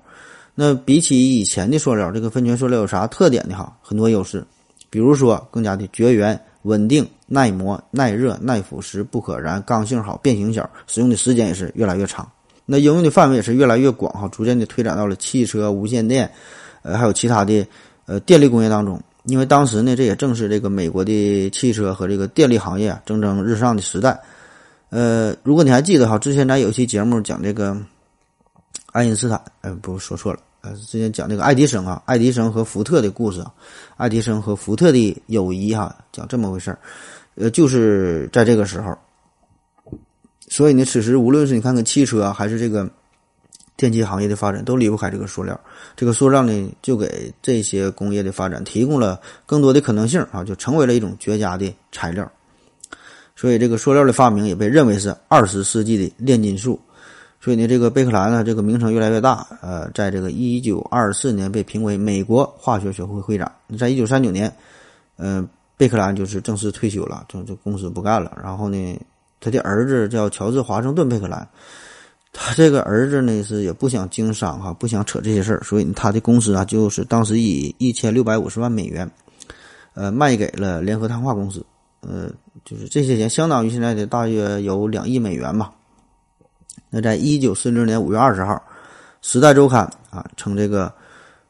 [0.54, 3.54] 那比起以前的塑料，这个分权塑料有啥特点呢？
[3.54, 4.42] 哈，很多优势，
[4.88, 12.26] 比如说更加的绝缘、稳定、耐磨、耐热、耐腐蚀、不可燃、刚性好、变形小，使用的时间也是越来越长。
[12.70, 16.30] 那应用的范围也是越来越广哈，逐渐的推展到了汽车、无线电，
[16.82, 17.66] 呃，还有其他的
[18.04, 19.00] 呃电力工业当中。
[19.24, 24.20] 因为当时呢，这也正是这个美国的汽车和这个电力行业蒸蒸日上的时代。
[24.90, 27.74] 呃，如果你还记得哈，之前咱有一期节目讲这个
[28.92, 33.42] 爱因斯坦，呃，不说错了，呃，之前讲这个爱迪生啊，爱迪生和福特的故事，
[33.96, 36.78] 爱迪生和福特的友谊哈，讲这么回事儿，
[37.34, 38.94] 呃，就是在这个时候。
[40.50, 42.88] 所以呢，此时无论是你看看汽车还是这个
[43.76, 45.58] 电气行业的发展，都离不开这个塑料。
[45.94, 52.28] 这个塑料呢，就给这些工业的发展提供了更多的可能性啊，就成为了一种绝佳的材料。
[53.36, 56.80] 所以，这个塑料的发明也被认为是二十世纪的炼金术。
[57.40, 59.46] 所以呢，这个贝克兰呢，这个名声越来越大。
[59.60, 63.52] 呃，在这个一九二四年被评为美国化学学会会长。
[63.78, 64.52] 在一九三九年，
[65.18, 68.36] 嗯，贝克兰就是正式退休了，就这公司不干了。
[68.42, 68.98] 然后呢？
[69.40, 71.48] 他的儿子叫乔治·华盛顿·贝克兰，
[72.32, 79.08] 他这个儿子呢是也不想经商哈，不想扯这些事儿，所以他的公司啊就是当时以一千六百五十万美元，
[79.94, 81.64] 呃，卖给了联合碳化公司，
[82.00, 82.28] 呃，
[82.64, 85.72] 就是这些钱相当于现在的大约有两亿美元吧。
[86.90, 88.54] 那在一九四零年五月二十号，
[89.22, 90.92] 《时代周刊》啊称这个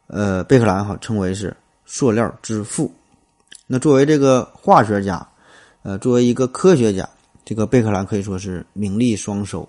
[0.09, 2.92] 呃贝克兰哈称为是塑料之父。
[3.66, 5.27] 那作为这个化学家，
[5.83, 7.09] 呃，作为一个科学家。
[7.48, 9.66] 这个贝克兰可以说是名利双收，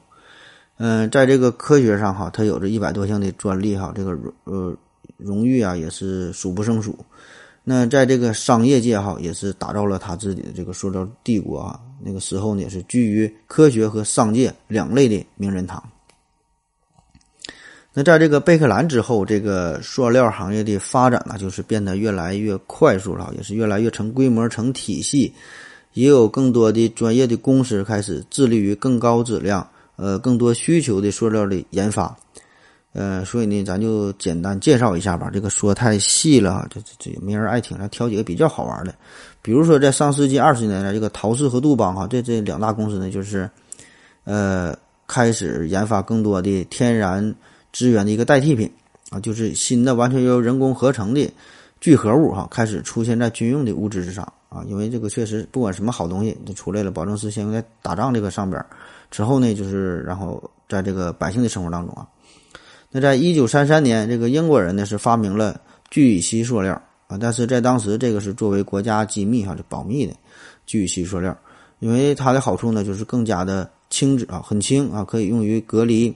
[0.79, 4.11] 嗯，在这个科学上哈，他有着一百多项的专利哈，这个
[4.43, 4.75] 呃
[5.15, 6.93] 荣誉啊也是数不胜数。
[7.63, 11.79] 那在这个商业界哈，也是打造了他自己的这个塑料帝国啊。
[12.03, 15.81] 那个时候呢，也是居于科学和商界两类的名人堂。
[17.93, 25.33] 那在这个贝克兰之后，这个塑料行业的发展呢，就是变得越来越快速了，也是越来越成规模、成体系。
[25.99, 32.15] 也有更多的专业的公司开始致力于更高质量、呃更多需求的塑料的研发，
[32.93, 35.29] 呃，所以呢，咱就简单介绍一下吧。
[35.33, 37.77] 这个说太细了，这这这也没人爱听。
[37.77, 38.95] 咱挑几个比较好玩的，
[39.41, 43.49] 比如说在上世纪二十年代，这个陶氏和杜邦哈，这这两大公司呢，就是
[44.23, 44.73] 呃
[45.05, 47.35] 开始研发更多的天然
[47.73, 48.71] 资源的一个代替品
[49.09, 51.29] 啊，就是新的完全由人工合成的
[51.81, 54.31] 聚合物哈，开始出现在军用的物资之上。
[54.49, 58.63] 啊，因为这个确实不管什么好东西都出来了，保证是先用在打仗这个上边，
[59.11, 62.07] 之后呢，就是然后在这个百姓的生活当中啊。
[62.91, 66.73] 那在一九三三年，这个英国人呢是发明了聚乙烯塑料
[67.07, 70.13] 啊，但是在当时这个是作为国家机密哈，就保密的
[70.65, 71.37] 聚乙烯塑料。
[71.77, 76.13] 因为它的好处呢，就是更加的轻质啊，很轻啊，可以用于隔离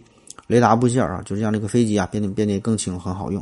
[0.48, 3.42] 雷达部件啊，就是让这个飞机啊变得变得更轻，很好用。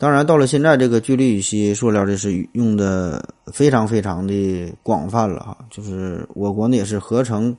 [0.00, 5.58] 当然，到了现在，这个聚氯乙烯塑料这是用的非常非常的广泛了哈。
[5.68, 7.54] 就是我国呢也是合成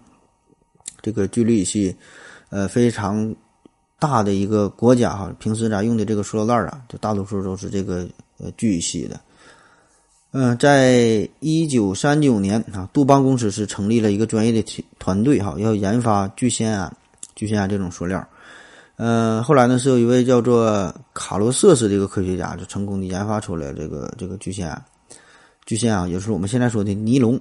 [1.03, 1.95] 这个聚氯乙烯，
[2.49, 3.35] 呃，非常
[3.99, 5.31] 大的一个国家哈。
[5.37, 8.07] 平时咱用的这个塑料袋啊，就大多数都是这个
[8.39, 9.19] 呃聚乙烯的。
[10.31, 16.91] 嗯，在一九三九年啊，杜邦公司是成立了一个专业的团团队哈，要研发聚酰胺、
[17.35, 18.27] 聚酰胺这种塑料。
[19.03, 24.79] 嗯，后来呢，是有一位叫做卡罗瑟斯的一个科学家，就成功的研发出来这个这个聚酰胺。
[25.65, 27.39] 聚酰啊也是我们现在说的尼龙。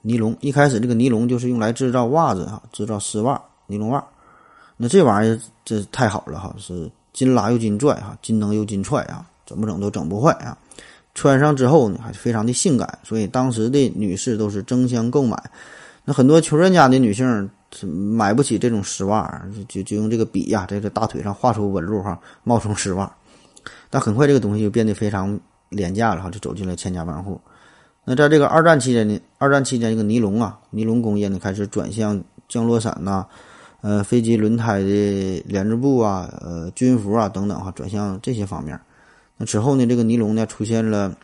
[0.00, 4.02] 尼龙一开始这个尼龙就是用来制造袜子哈，制造丝袜、尼龙袜。
[4.78, 10.56] 那这玩意儿这太好了哈，是金拉又金拽哈，金能又金踹啊，怎么整都整不坏啊。
[11.14, 15.38] 穿上之后呢，还是非常的性感，所以当时的女士都是争相购买。
[16.06, 17.50] 那很多穷人家的女性。
[17.82, 23.12] 买不起这种丝袜，就就用这个笔呀，在这大腿上画出纹路哈，冒充丝袜。
[23.90, 25.38] 但很快这个东西就变得非常
[25.70, 27.40] 廉价了哈，就走进了千家万户。
[28.04, 33.26] 那在这个二战期间呢，二战期间这个尼龙啊，尼龙工业呢开始转向降落伞呐，
[33.80, 38.78] 呃，飞机轮胎的连织布啊，呃，军服啊等等哈，转向这些方面。
[39.36, 41.14] 那之后呢，这个尼龙呢出现了，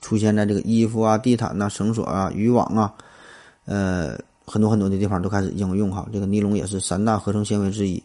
[0.00, 2.94] 出现在这个衣服啊、地毯呐、绳索啊、渔网啊，
[3.64, 4.18] 呃。
[4.48, 8.02] 很多很多的地方都开始应用哈，这个尼龙也是三大合成纤维之一。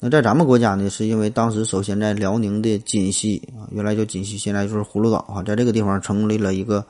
[0.00, 6.84] 那在咱们国家呢，是因为当时首先在辽宁的锦西啊，原来叫锦西，现在就是葫芦岛哈，在这个地方成立了一个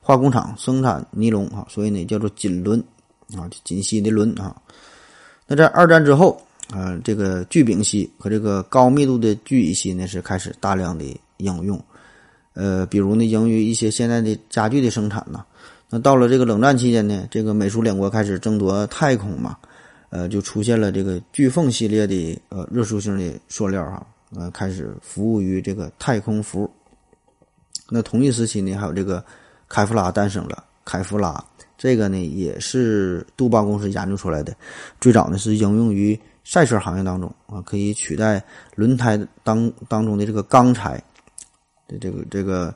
[0.00, 2.82] 化工厂，生产尼龙哈，所以呢叫做锦纶
[3.36, 4.56] 啊，锦西的纶啊。
[5.46, 11.04] 那在二战之后啊，这个聚丙烯和这个高密度的聚乙烯呢是开始大量的
[11.36, 11.78] 应用，
[12.54, 15.44] 呃，比如呢，用于一些现在的家具的生产呢。
[15.90, 19.56] 那到了这个冷战期间呢，这个美苏两国开始争夺太空嘛，
[20.08, 26.68] 呃，就出现了这个飓风系列的呃热塑性的塑料哈，呃，开始服务于这个太空服。
[27.90, 29.24] 那同一时期呢，还有这个
[29.68, 30.64] 凯夫拉诞生了。
[30.84, 31.42] 凯夫拉
[31.78, 34.56] 这个呢，也是杜邦公司研究出来的，
[35.00, 38.42] 最早呢是应用于赛车行业当中啊，可以取代
[38.74, 41.00] 轮胎当当中的这个钢材
[41.86, 42.74] 的这个这个。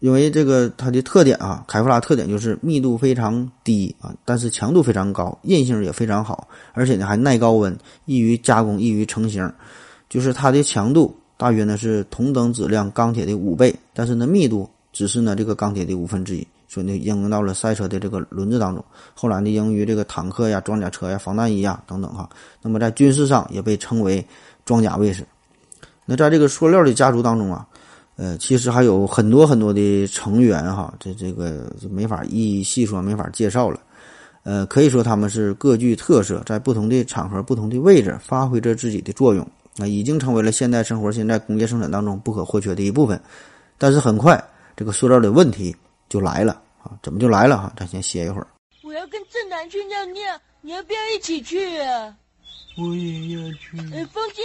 [0.00, 9.52] 因为这个它的特点啊，凯夫拉特点就是密度非常低啊，但是强度非常高，韧性也非常好，而且呢还耐高温，易于加工，易于成型。
[10.08, 18.82] 就是它的强度大约呢是同等质量钢铁的五倍，但是呢密度只是呢这个钢铁的五分之一，所以呢应用到了赛车的这个轮子当中。
[19.14, 22.26] 后来呢应用于这个坦克呀、装甲车呀、防弹衣呀等等哈。
[22.62, 24.26] 那么在军事上也被称为
[24.64, 25.26] 装甲卫士。
[26.06, 27.66] 那在这个塑料的家族当中啊。
[28.20, 33.80] 呃，其实还有很多很多的成员哈，这这个就没法一一细说，没法介绍了。
[34.42, 43.18] 呃，可以说他们是各具特色，在不同的场合、不同的位置发挥着自己的作用，那已经成为了现代生活、现在工业生产当中不可或缺的一部分。
[43.78, 44.42] 但是很快，
[44.76, 45.74] 这个塑料的问题
[46.10, 46.92] 就来了啊！
[47.02, 47.72] 怎么就来了哈？
[47.74, 48.46] 咱先歇一会儿。
[48.82, 50.20] 我要跟正南去尿尿，
[50.60, 52.14] 你要不要一起去啊？
[52.76, 53.78] 我也要去。
[53.94, 54.42] 呃，风姐。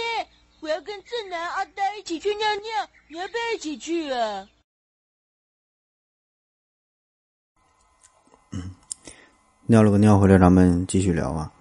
[0.66, 4.44] 我要跟正南、阿呆一起去尿尿，你要不要一起去啊？
[8.50, 8.74] 嗯，
[9.66, 11.52] 尿了个尿回来，咱们继续聊啊。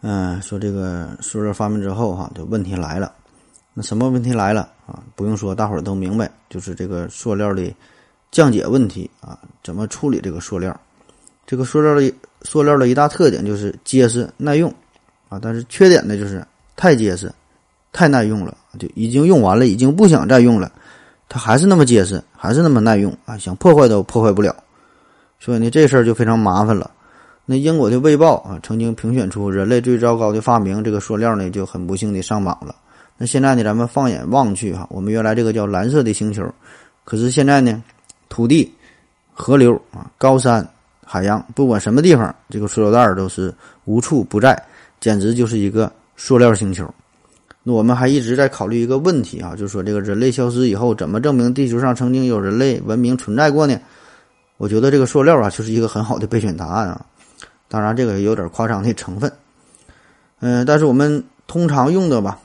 [0.00, 3.14] 嗯，说这个塑料发明之后哈，就问题来了。
[3.74, 5.04] 那什么问题来了啊？
[5.14, 7.70] 不用说，大伙儿都明白，就是这个塑料的
[8.30, 9.38] 降解问题啊。
[9.62, 10.80] 怎么处理这个塑料？
[11.44, 12.10] 这个塑料的
[12.44, 14.74] 塑料的一大特点就是结实耐用
[15.28, 16.42] 啊，但是缺点呢就是
[16.76, 17.30] 太结实。
[17.92, 20.72] 太耐用了，就已经用完了，已经不想再用了，
[21.28, 23.36] 它还是那么结实，还是那么耐用啊！
[23.36, 24.54] 想破坏都破坏不了，
[25.38, 26.90] 所以呢，这事儿就非常麻烦了。
[27.44, 32.74] 那英国的《卫报》啊，曾经评选出人类最糟糕的发明，这个塑料呢就很不幸的上榜了。
[33.18, 36.42] 那现在呢，咱们放眼望去哈，我们原来这个叫蓝色的星球，
[37.04, 37.82] 可是现在呢，
[38.28, 38.72] 土地、
[39.34, 40.66] 河流啊、高山、
[41.04, 43.52] 海洋，不管什么地方，这个塑料袋都是
[43.84, 44.60] 无处不在，
[44.98, 46.88] 简直就是一个塑料星球。
[47.64, 53.78] 那我们还一直在考虑一个问题啊，就是说这个人类消失以后，怎么证明地球上曾经有人类文明存在过呢？
[54.56, 57.04] 我觉得这个塑料啊，就是一个很好的备选答案啊。
[57.68, 59.32] 当然，这个有点夸张的成分。
[60.40, 62.38] 嗯，但是我们通常用的吧，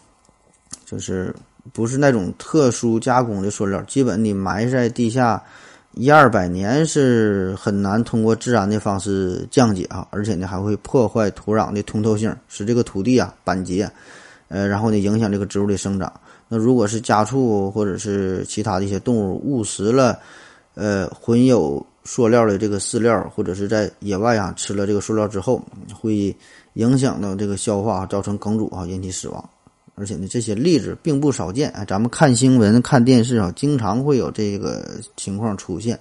[0.86, 1.34] 就是
[1.74, 5.42] 不是那种特殊加工的塑料，基本你埋在地下
[5.94, 13.90] 一二百年是很难通过自然的方式降解啊，而且呢还会破坏土壤的通透性，使这个土地啊板结。
[14.48, 16.12] 呃，然后呢，影响这个植物的生长。
[16.48, 20.18] 那如果是家畜或者是其他的一些动物误食了，
[20.76, 25.62] 呃，混有塑料的这个饲料，或者是在野外啊吃了这个塑料之后，
[25.94, 26.36] 会
[26.74, 29.50] 影响到这个消化，造成梗阻啊，引起死亡。
[29.96, 31.70] 而且呢，这些例子并不少见。
[31.72, 34.86] 哎，咱们看新闻、看电视啊，经常会有这个
[35.16, 36.00] 情况出现。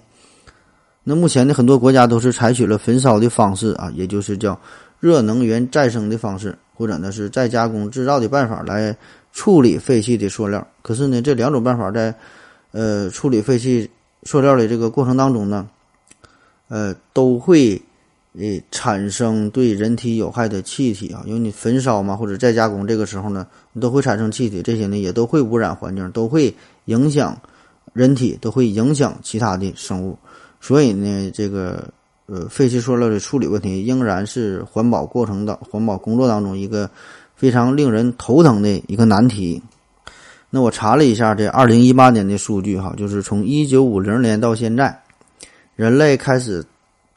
[1.02, 4.58] 那目前呢，很多国家都是采取了焚烧的方式啊，也就是叫
[5.00, 8.96] 热能源再生的方式，或者呢是再加工制造的办法来
[9.32, 10.66] 处理废弃的塑料。
[10.82, 12.14] 可是呢，这两种办法在
[12.72, 13.90] 呃处理废弃
[14.24, 15.68] 塑料的这个过程当中呢，
[16.68, 17.80] 呃，都会。
[18.38, 27.34] 诶，产生对人体有害的气体啊，因为你焚烧嘛，或者再加工，这个时候呢，你都会产生气体，这些呢也都会污染环境，都会影响
[27.94, 30.18] 人体，都会影响其他的生物。
[30.60, 31.88] 所以呢，这个
[32.26, 36.90] 呃废弃塑料的处理问题，仍然是环保过程的环保工作当中一个
[37.34, 39.62] 非常令人头疼的一个难题。
[40.50, 45.02] 那我查了一下这二零一八年的数据哈，就是从一九五零年到现在，
[45.74, 46.64] 人类开始。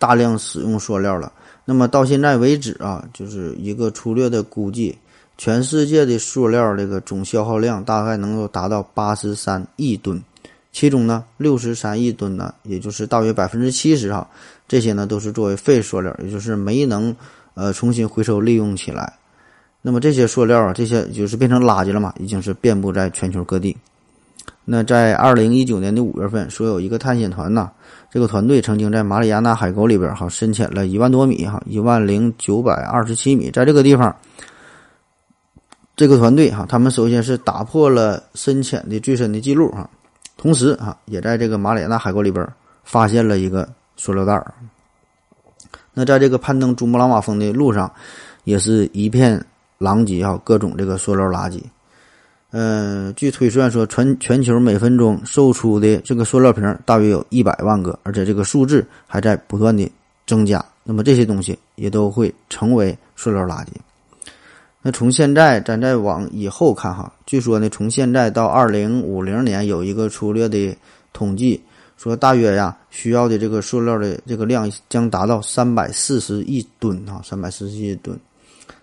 [0.02, 1.30] 大量使用塑料了，
[1.66, 4.98] 那么到现在为止啊，就是一个粗略的估计，
[5.38, 10.24] 全世界的塑料这个总消耗量大概能够达到八十三亿吨，
[10.72, 14.26] 其中呢，六十三亿吨呢，也就是大约百分之七十哈，
[14.70, 17.14] 这些呢都是作为废塑料，也就是没能
[17.56, 19.12] 呃重新回收利用起来。
[19.82, 23.76] 那么这些塑料啊，这些就是变成垃圾了嘛，已经是遍布在全球各地。
[24.64, 27.70] 那在二零一九年的五月份，说有一个探险团呐。
[28.12, 34.16] 这个团队曾经在马里亚纳海沟里边哈深潜了一万多米哈一万零九百二十七米，在这个地方，
[35.96, 39.88] 这个团队哈他们首先是打破了深潜的最深的记录哈，
[40.38, 42.44] 同时哈也在这个马里亚纳海沟里边
[42.84, 43.70] 发现了一个
[44.00, 44.54] 塑料袋儿。
[45.94, 47.92] 那在这个攀登珠穆朗玛峰的路上，
[48.46, 49.46] 也是一片
[49.78, 51.62] 狼藉啊，各种这个塑料垃圾。
[52.52, 59.92] 嗯，据推算说，全全球每分钟售出的这个塑料瓶大约有一百万个，而且这个数字还在不断的
[60.26, 60.64] 增加。
[60.84, 63.68] 那么这些东西也都会成为塑料垃圾。
[64.82, 70.74] 那从现在咱再往以后看哈，据说呢，从现在到二零五零年有一个粗略的
[71.12, 71.62] 统计，
[72.02, 78.18] 说大约呀需要的这个塑料的这个量将达到三百四十亿吨啊，三百四十亿吨。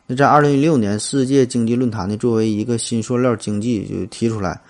[0.07, 4.61] 那在二零一六年世界经济论坛呢，作为一个新塑料经济就提出来，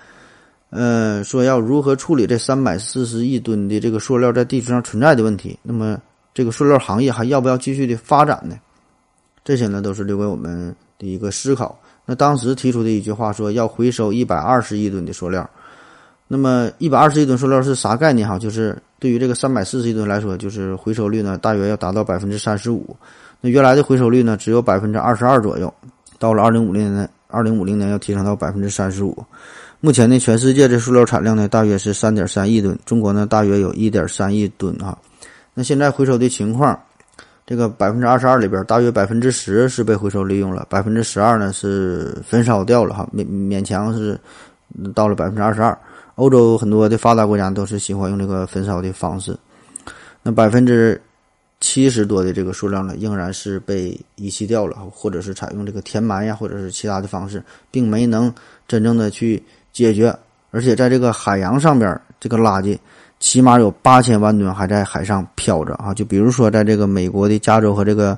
[0.70, 5.58] 呃，说要如何处理这三百四十亿吨的这个塑料在地球上存在的问题。
[5.64, 6.00] 那么，
[6.32, 8.56] 这个塑料行业还要不要继续的发展呢？
[9.44, 11.76] 这些呢，都是留给我们的一个思考。
[12.04, 15.50] 那当时提出的一句话说，要回收一百二十亿吨的塑料。
[16.28, 18.36] 那么，一百二十亿吨塑料是啥概念哈？
[18.36, 22.96] 就是对于这个三百四十亿吨来说，就是回收率呢，大约要达到百分之三十五。
[23.40, 25.72] 那原来的回收率呢，只有百分之二十二左右，
[26.18, 29.16] 到了二零五零年，二零五零年要提升到百分之三十五。
[29.78, 34.98] 目前呢，全世界的塑料产量呢，大约是三点三亿吨，中国呢，大约有一点三亿吨啊。
[35.54, 36.76] 那现在回收的情况，
[37.46, 44.18] 这个百分之二十二里边，大约百分之十是被回收利用了，百分之十二呢是焚烧掉了哈，勉勉强是
[44.92, 45.78] 到了百分之二十二。
[46.16, 49.34] 欧洲很多的发达国家都是喜欢用这个焚烧的方式，
[50.22, 51.00] 那百分之。
[51.58, 58.32] 七十多的这个数量呢，仍然是被遗弃掉了，或者是采用这个填埋呀，或者是其他的方式，并没能
[58.68, 59.42] 真正的去
[59.72, 60.14] 解决。
[60.50, 62.78] 而且在这个海洋上边，这个垃圾
[63.20, 65.94] 起码有八千万吨还在海上漂着啊！
[65.94, 68.16] 就比如说，在这个美国的加州和这个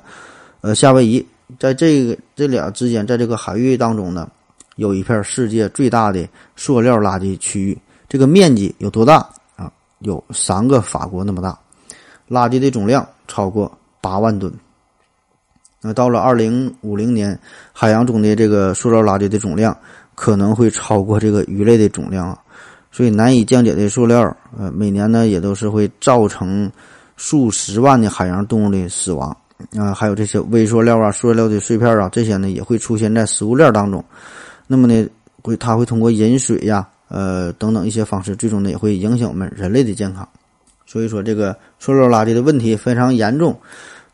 [0.59, 1.25] 呃夏威夷，
[1.57, 4.29] 在这个这俩之间，在这个海域当中呢，
[4.75, 6.27] 有一片世界最大的
[6.57, 7.77] 塑料垃圾区域，
[8.09, 9.71] 这个面积有多大啊？
[9.99, 11.57] 有三个法国那么大。
[12.27, 14.51] 垃圾的总量超过八万吨。
[15.81, 17.39] 那到了二零五零年，
[17.71, 19.75] 海洋中的这个塑料垃圾的总量
[20.13, 22.37] 可能会超过这个鱼类的总量啊！
[22.91, 26.69] 所以难以降解的塑料，呃，每年呢也都是会造成
[27.15, 29.35] 数十万的海洋动物的死亡
[29.77, 29.93] 啊！
[29.93, 34.03] 还有这些微塑料啊、塑料的碎片啊，这些呢也会出现在食物链当中。
[34.67, 35.07] 那么呢，
[35.41, 40.27] 会它会通过饮水呀、呃等等一些方式，最终呢也会影响我们人类的健康。
[40.85, 43.55] 所以说，这个塑料垃圾的问题非常严重。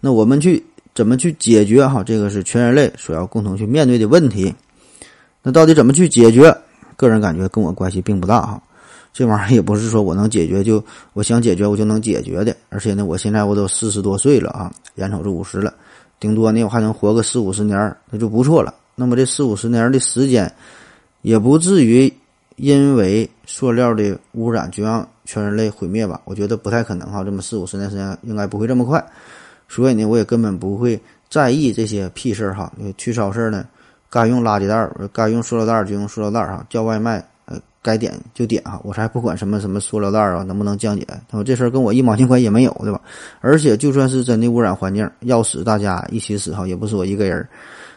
[0.01, 0.61] 那我们去
[0.93, 1.87] 怎么去解决？
[1.87, 4.53] 哈，这个是全人类所要共同去面对的问题。
[5.41, 6.55] 那到底怎么去解决？
[6.97, 8.61] 个人感觉跟我关系并不大哈。
[9.13, 10.83] 这玩意儿也不是说我能解决就
[11.13, 12.53] 我想解决我就能解决的。
[12.67, 15.73] 而且呢，我现在我都四十多岁了啊，眼瞅着五十了，
[16.19, 18.73] 顶多呢我还能活个四五十年，那就不错了。
[18.95, 20.51] 那么这四五十年的时间，
[21.21, 22.11] 也不至于
[22.56, 25.08] 因为塑料的污染就让。
[25.28, 26.22] 全人类毁灭吧？
[26.24, 29.03] 我觉得不太可能哈，这么四五十年时间应该不会这么快，
[29.68, 31.01] 所以呢，我也根本不会
[31.32, 32.72] 在意这些屁事儿哈。
[32.95, 33.66] 去超市呢，
[34.08, 36.64] 该用垃圾袋儿，该用塑料袋儿就用塑料袋儿哈。
[36.70, 43.01] 叫外卖，呃，该点就点哈，我才不管什么什么塑料袋儿啊能不能降解，他说这事儿跟我一毛钱关系也没有，对吧？
[43.41, 47.47] 而且就算是真的污染环境，要死大家一起死哈，也不是我一个人，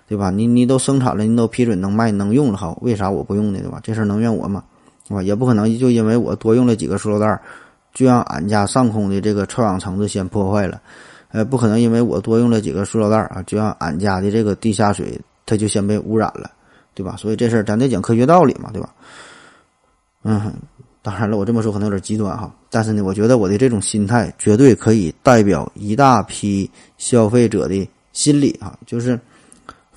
[0.09, 0.31] 对吧？
[0.31, 3.61] 你你都生产了，你都批准能卖能用了哈，为啥我不用呢？
[3.61, 3.79] 对吧？
[3.83, 4.65] 这事儿能怨我吗？
[5.07, 5.23] 是吧？
[5.23, 7.41] 也不可能就因为我多用了几个塑料袋，
[7.93, 10.81] 就让俺家上空的这个臭氧层子先破坏了，
[11.31, 16.51] 呃，不可能因为我多用了几个塑料袋啊，就让俺家的这个地下水它就先被污染了。
[16.95, 17.15] 对吧？
[17.17, 18.93] 所以这事儿咱得讲科学道理嘛，对吧？
[20.25, 20.53] 嗯，
[21.01, 29.17] 当然了，我这么说可能有点极端哈，但是呢，我觉得我的这种心态绝对可以代表一大批消费者的心理啊，就是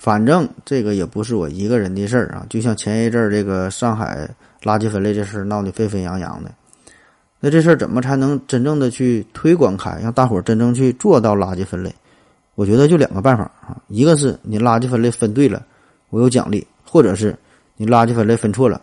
[0.01, 2.43] 反正这个也不是我一个人的事儿啊。
[2.49, 4.27] 就像前一阵儿这个上海
[4.63, 6.51] 垃圾分类这事儿闹得沸沸扬扬的，
[7.39, 11.93] 那这事儿怎么才能真正的去推广开，让大伙儿真正去做到垃圾分类？
[12.55, 15.63] 我觉得就两个办法啊，一个是你垃圾分类分对了，
[16.09, 16.65] 我有奖励。
[16.83, 17.33] 或者是
[17.77, 18.81] 你垃圾分类分错了，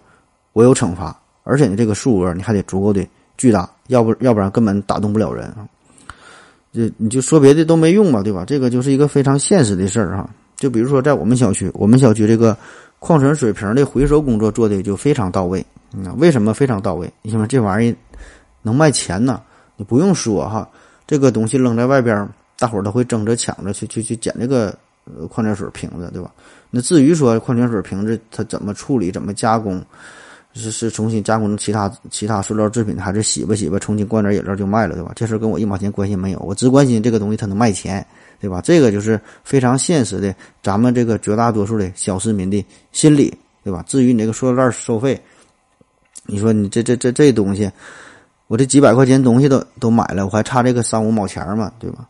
[0.55, 3.07] 我有惩罚，而且呢，这个数额你还得足够的
[3.37, 5.69] 巨大，要不要不然根本打动不了人啊。
[6.73, 8.45] 这你就说别的都没用嘛，对吧？
[8.47, 10.31] 这个就是一个非常现实的事儿哈。
[10.59, 12.55] 就比如说在我们小区，我们小区这个
[12.99, 15.65] 矿泉水瓶的回收工作做的就非常到位。
[15.97, 17.11] 嗯，为什么非常到位？
[17.23, 17.97] 因为这玩意儿
[18.61, 19.41] 能卖钱呢。
[19.77, 20.69] 你不用说哈，
[21.07, 22.29] 这个东西扔在外边，
[22.59, 26.33] 大伙儿都会争着抢着去去去捡这个呃矿泉水瓶子，对吧？
[26.71, 29.81] 那至于说矿泉水瓶子它怎么处理、怎么加工，
[30.53, 35.13] 是是重新加工成其他其他塑料制品，还是洗吧洗吧，重新灌点饮料就卖了，对吧？
[35.15, 38.05] 这事跟我一毛钱关系没有，我只关心这个东西它能卖钱，
[38.41, 38.61] 对吧？
[38.61, 43.85] 这个就是非常现实的，咱们这个绝大多数的小市民的心理，对吧？
[43.87, 45.21] 至于你这个塑料袋收费，
[46.27, 47.71] 你说你这这这这东西，
[48.47, 52.09] 我这几百块钱东西都都买了，我还差这个三五毛钱嘛，对吧？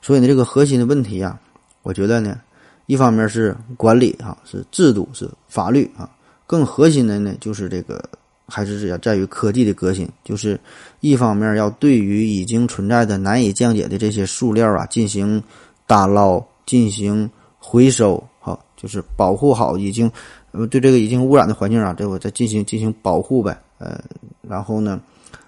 [0.00, 1.38] 所以呢，这个核心的问题啊，
[1.82, 2.40] 我觉得呢。
[2.86, 6.06] 一方面是管理啊，是制度，是法律啊，
[6.46, 7.98] 更核心的呢，就是这个
[8.46, 10.06] 还是要在于科技的革新。
[10.22, 10.60] 就是
[11.00, 15.42] 一方面要对于已经存在的难以降解的这些塑料啊进行
[15.86, 17.28] 打捞、进行
[17.58, 20.10] 回收，好，就是保护好已经
[20.52, 23.58] 呃对这个已经污染的环境啊，这我再进行进行保护呗。
[23.78, 24.00] 呃，
[24.42, 25.00] 然后呢，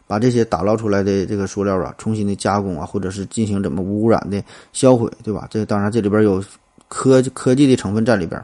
[0.06, 5.46] 把这些打捞出来的这个塑料啊，重新的加工啊，或者是进行怎么无污染的销毁，对吧？
[5.50, 6.42] 这当然这里边有。
[6.88, 8.40] 科科技的成分在里边，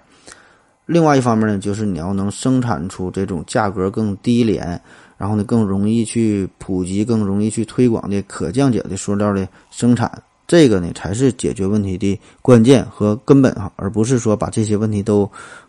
[0.86, 4.80] 另外一方面呢，就是你要能生产出这种价格更低廉，
[5.16, 10.10] 然后呢更容易去普及、更容易去推广的可降解的塑料的生产，
[10.52, 15.26] 这个呢才是解决问题的关键和根本哈，而不是说把这些问题都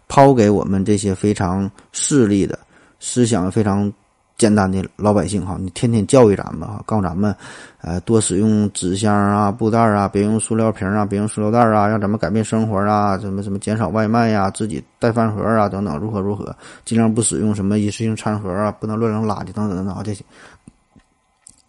[0.09, 2.59] 抛给我们这些非常势利的
[2.99, 3.89] 思想非常。
[4.35, 7.33] 简单的老百姓哈，你天天教育咱们哈，告诉咱们，
[7.81, 16.53] 呃，多使用纸箱啊、布袋啊，别用塑料瓶啊，别用塑料袋啊，让咱们改变生活啊，什么什么减少外卖呀，自己带饭盒啊，等等，如何如何，
[16.83, 20.25] 尽量不使用什么一次性餐盒啊，不能乱扔垃圾等等等等这些，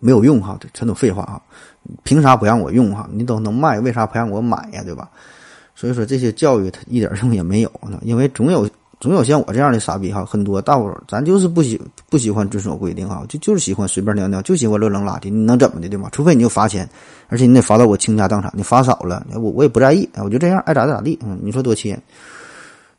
[0.00, 1.40] 没有用哈，这全都废话哈，
[2.02, 3.08] 凭啥不让我用哈？
[3.12, 4.82] 你都能卖，为啥不让我买呀？
[4.84, 5.08] 对吧？
[5.74, 8.68] 所以说这些教育它一点用也没有呢，因为总有。
[9.00, 11.78] 总有像我这样的傻逼哈，很多大伙儿，咱就是不喜
[12.08, 16.08] 不喜欢遵守规定哈，就就是喜欢随便尿尿，就喜欢乱扔垃圾，你能怎么的对吗？
[16.10, 16.88] 除非你就罚钱，
[17.28, 22.00] 而且你得罚到我倾家荡产，你罚少了，我我也不在意，我就这样爱咋咋地，嗯，你说多气人，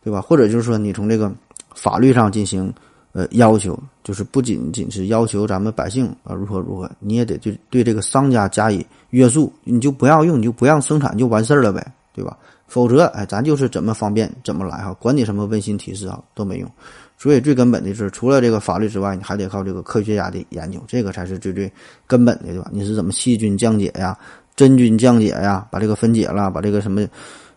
[0.03, 0.21] 对吧？
[0.21, 1.31] 或者就是说你从这个
[1.73, 2.71] 法律上进行
[3.15, 11.81] 呃要求，就是不仅仅是要求咱们百姓啊如何如何，你也得对对这个商家加以约束，你就不要用，你就不让生产就完事儿了呗，
[12.13, 12.37] 对吧？
[12.67, 16.69] 否则，哎，咱就是怎么方便怎么来哈，管你什么温馨提示啊都没用。
[17.17, 21.71] 所以最根本的是，除了这个法律之外，你还得靠这个科学家的研究，这个才是最最
[22.05, 22.69] 根本的，对吧？
[22.73, 24.17] 你是怎么细菌降解呀、
[24.55, 27.07] 真菌降解呀，把这个分解了，把这个什么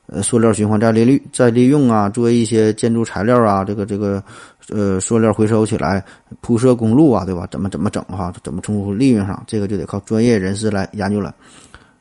[0.08, 4.22] 呃塑料循环再利率再利用啊，作为一些建筑材料啊，这个这个
[4.70, 6.02] 呃塑料回收起来
[6.40, 7.46] 铺设公路啊，对吧？
[7.50, 8.32] 怎么怎么整哈？
[8.42, 11.34] 怎么从利润上，这个就得靠专业人士来研究了。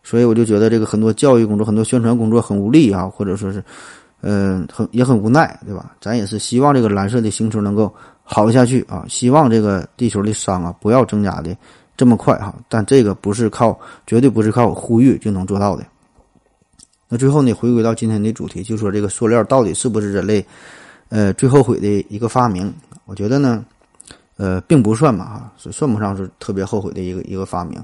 [0.03, 3.61] 所以我就觉得这个很多教育工作、很多宣传工作很无力啊，或者说是，
[4.21, 5.91] 嗯，很也很无奈，对吧？
[5.99, 7.93] 咱也是希望这个蓝色的星球能够
[8.23, 11.53] 好下去啊，希望这个地球的伤啊不要增加的
[11.97, 12.55] 这么快哈。
[12.69, 15.83] 但这个不是靠，绝对不是靠呼吁就能做到的。
[17.09, 20.45] 那最后呢，回归到今天的主题，就说这个塑料到底是不是人类
[21.09, 22.73] 呃最后悔的一个发明？
[23.05, 23.63] 我觉得呢，
[24.35, 27.81] 呃，并不算吧，哈，是算不上是特别后悔的一个一个发明。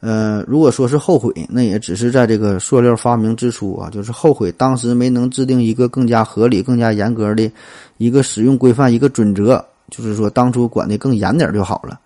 [0.00, 7.50] 呃，如果说是后悔，那也只是在这个塑料发明之初啊，就是后悔当时没能制定一个更加合理、更加严格的
[7.98, 12.00] 一个使用规范、一个准则，就是说当初管的更严点就好了。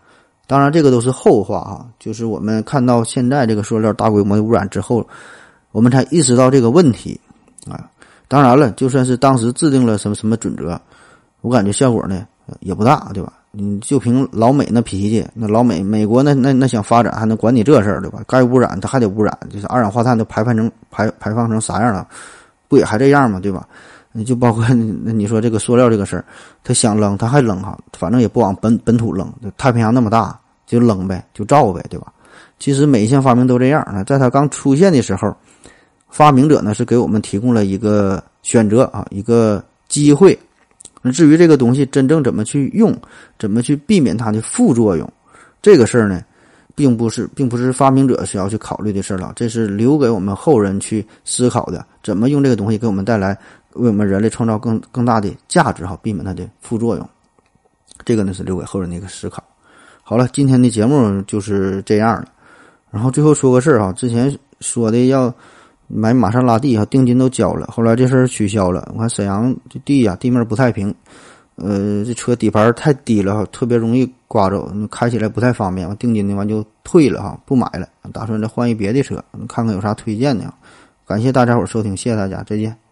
[0.46, 1.86] 当然，这个都是后话啊。
[1.98, 5.06] 就是我们看到现在这个塑料大规模的污染之后，
[5.76, 7.20] 我们才意识到这个问题
[7.70, 7.76] 啊。
[8.28, 10.80] 当然了，就算是当时制定了什么什么准则，
[11.42, 12.26] 我感觉效果呢
[12.60, 13.30] 也不大，对吧？
[13.50, 18.22] 你就凭老美那脾气，那老美美国那那那想发展还能管你这事儿对吧？
[18.26, 22.08] 该污染它还得污染，就是二氧化碳都排放成排排放成啥样了，
[22.68, 23.38] 不也还这样吗？
[23.38, 23.68] 对吧？
[24.24, 24.64] 就包括
[25.04, 26.24] 那你说这个塑料这个事儿，
[26.64, 32.10] 他想扔他还扔哈，反正也不往本本土扔，太平洋那么大就扔呗，就造呗，对吧？
[32.58, 35.36] 其实每一项发明都这样啊，在它刚出现的时候，
[36.16, 40.38] 发明者呢是给我们提供了一个选择啊，一个机会。
[41.02, 42.96] 那至于这个东西真正怎么去用，
[43.38, 45.06] 怎么去避免它的副作用，
[45.60, 46.24] 这个事儿呢，
[46.74, 53.36] 并不是并不是发明者需要去考虑的事儿了，这是留给我们后人去思考的，怎么用这个东西给我们带来。
[53.74, 57.06] 为我们人类创造更更大的价值哈，避免它的副作用，
[58.06, 59.44] 这个呢是留给后人的一个思考。
[60.02, 62.24] 好了，今天的节目就是这样了。
[62.90, 65.32] 然后最后说个事儿哈，之前说的要
[65.88, 68.90] 买玛莎拉蒂哈，定金都交了，后来这事儿取消了。
[68.94, 70.94] 我看沈阳这地呀，地面不太平，
[71.56, 75.86] 呃，这车底盘太低了，特别容易刮走，开起来不太方便。
[75.86, 80.52] 完定金的完就退了哈，不买了，打算再换一别的车，看看有啥推荐的。
[81.06, 82.85] 感谢大家伙收听，谢谢大家，再见。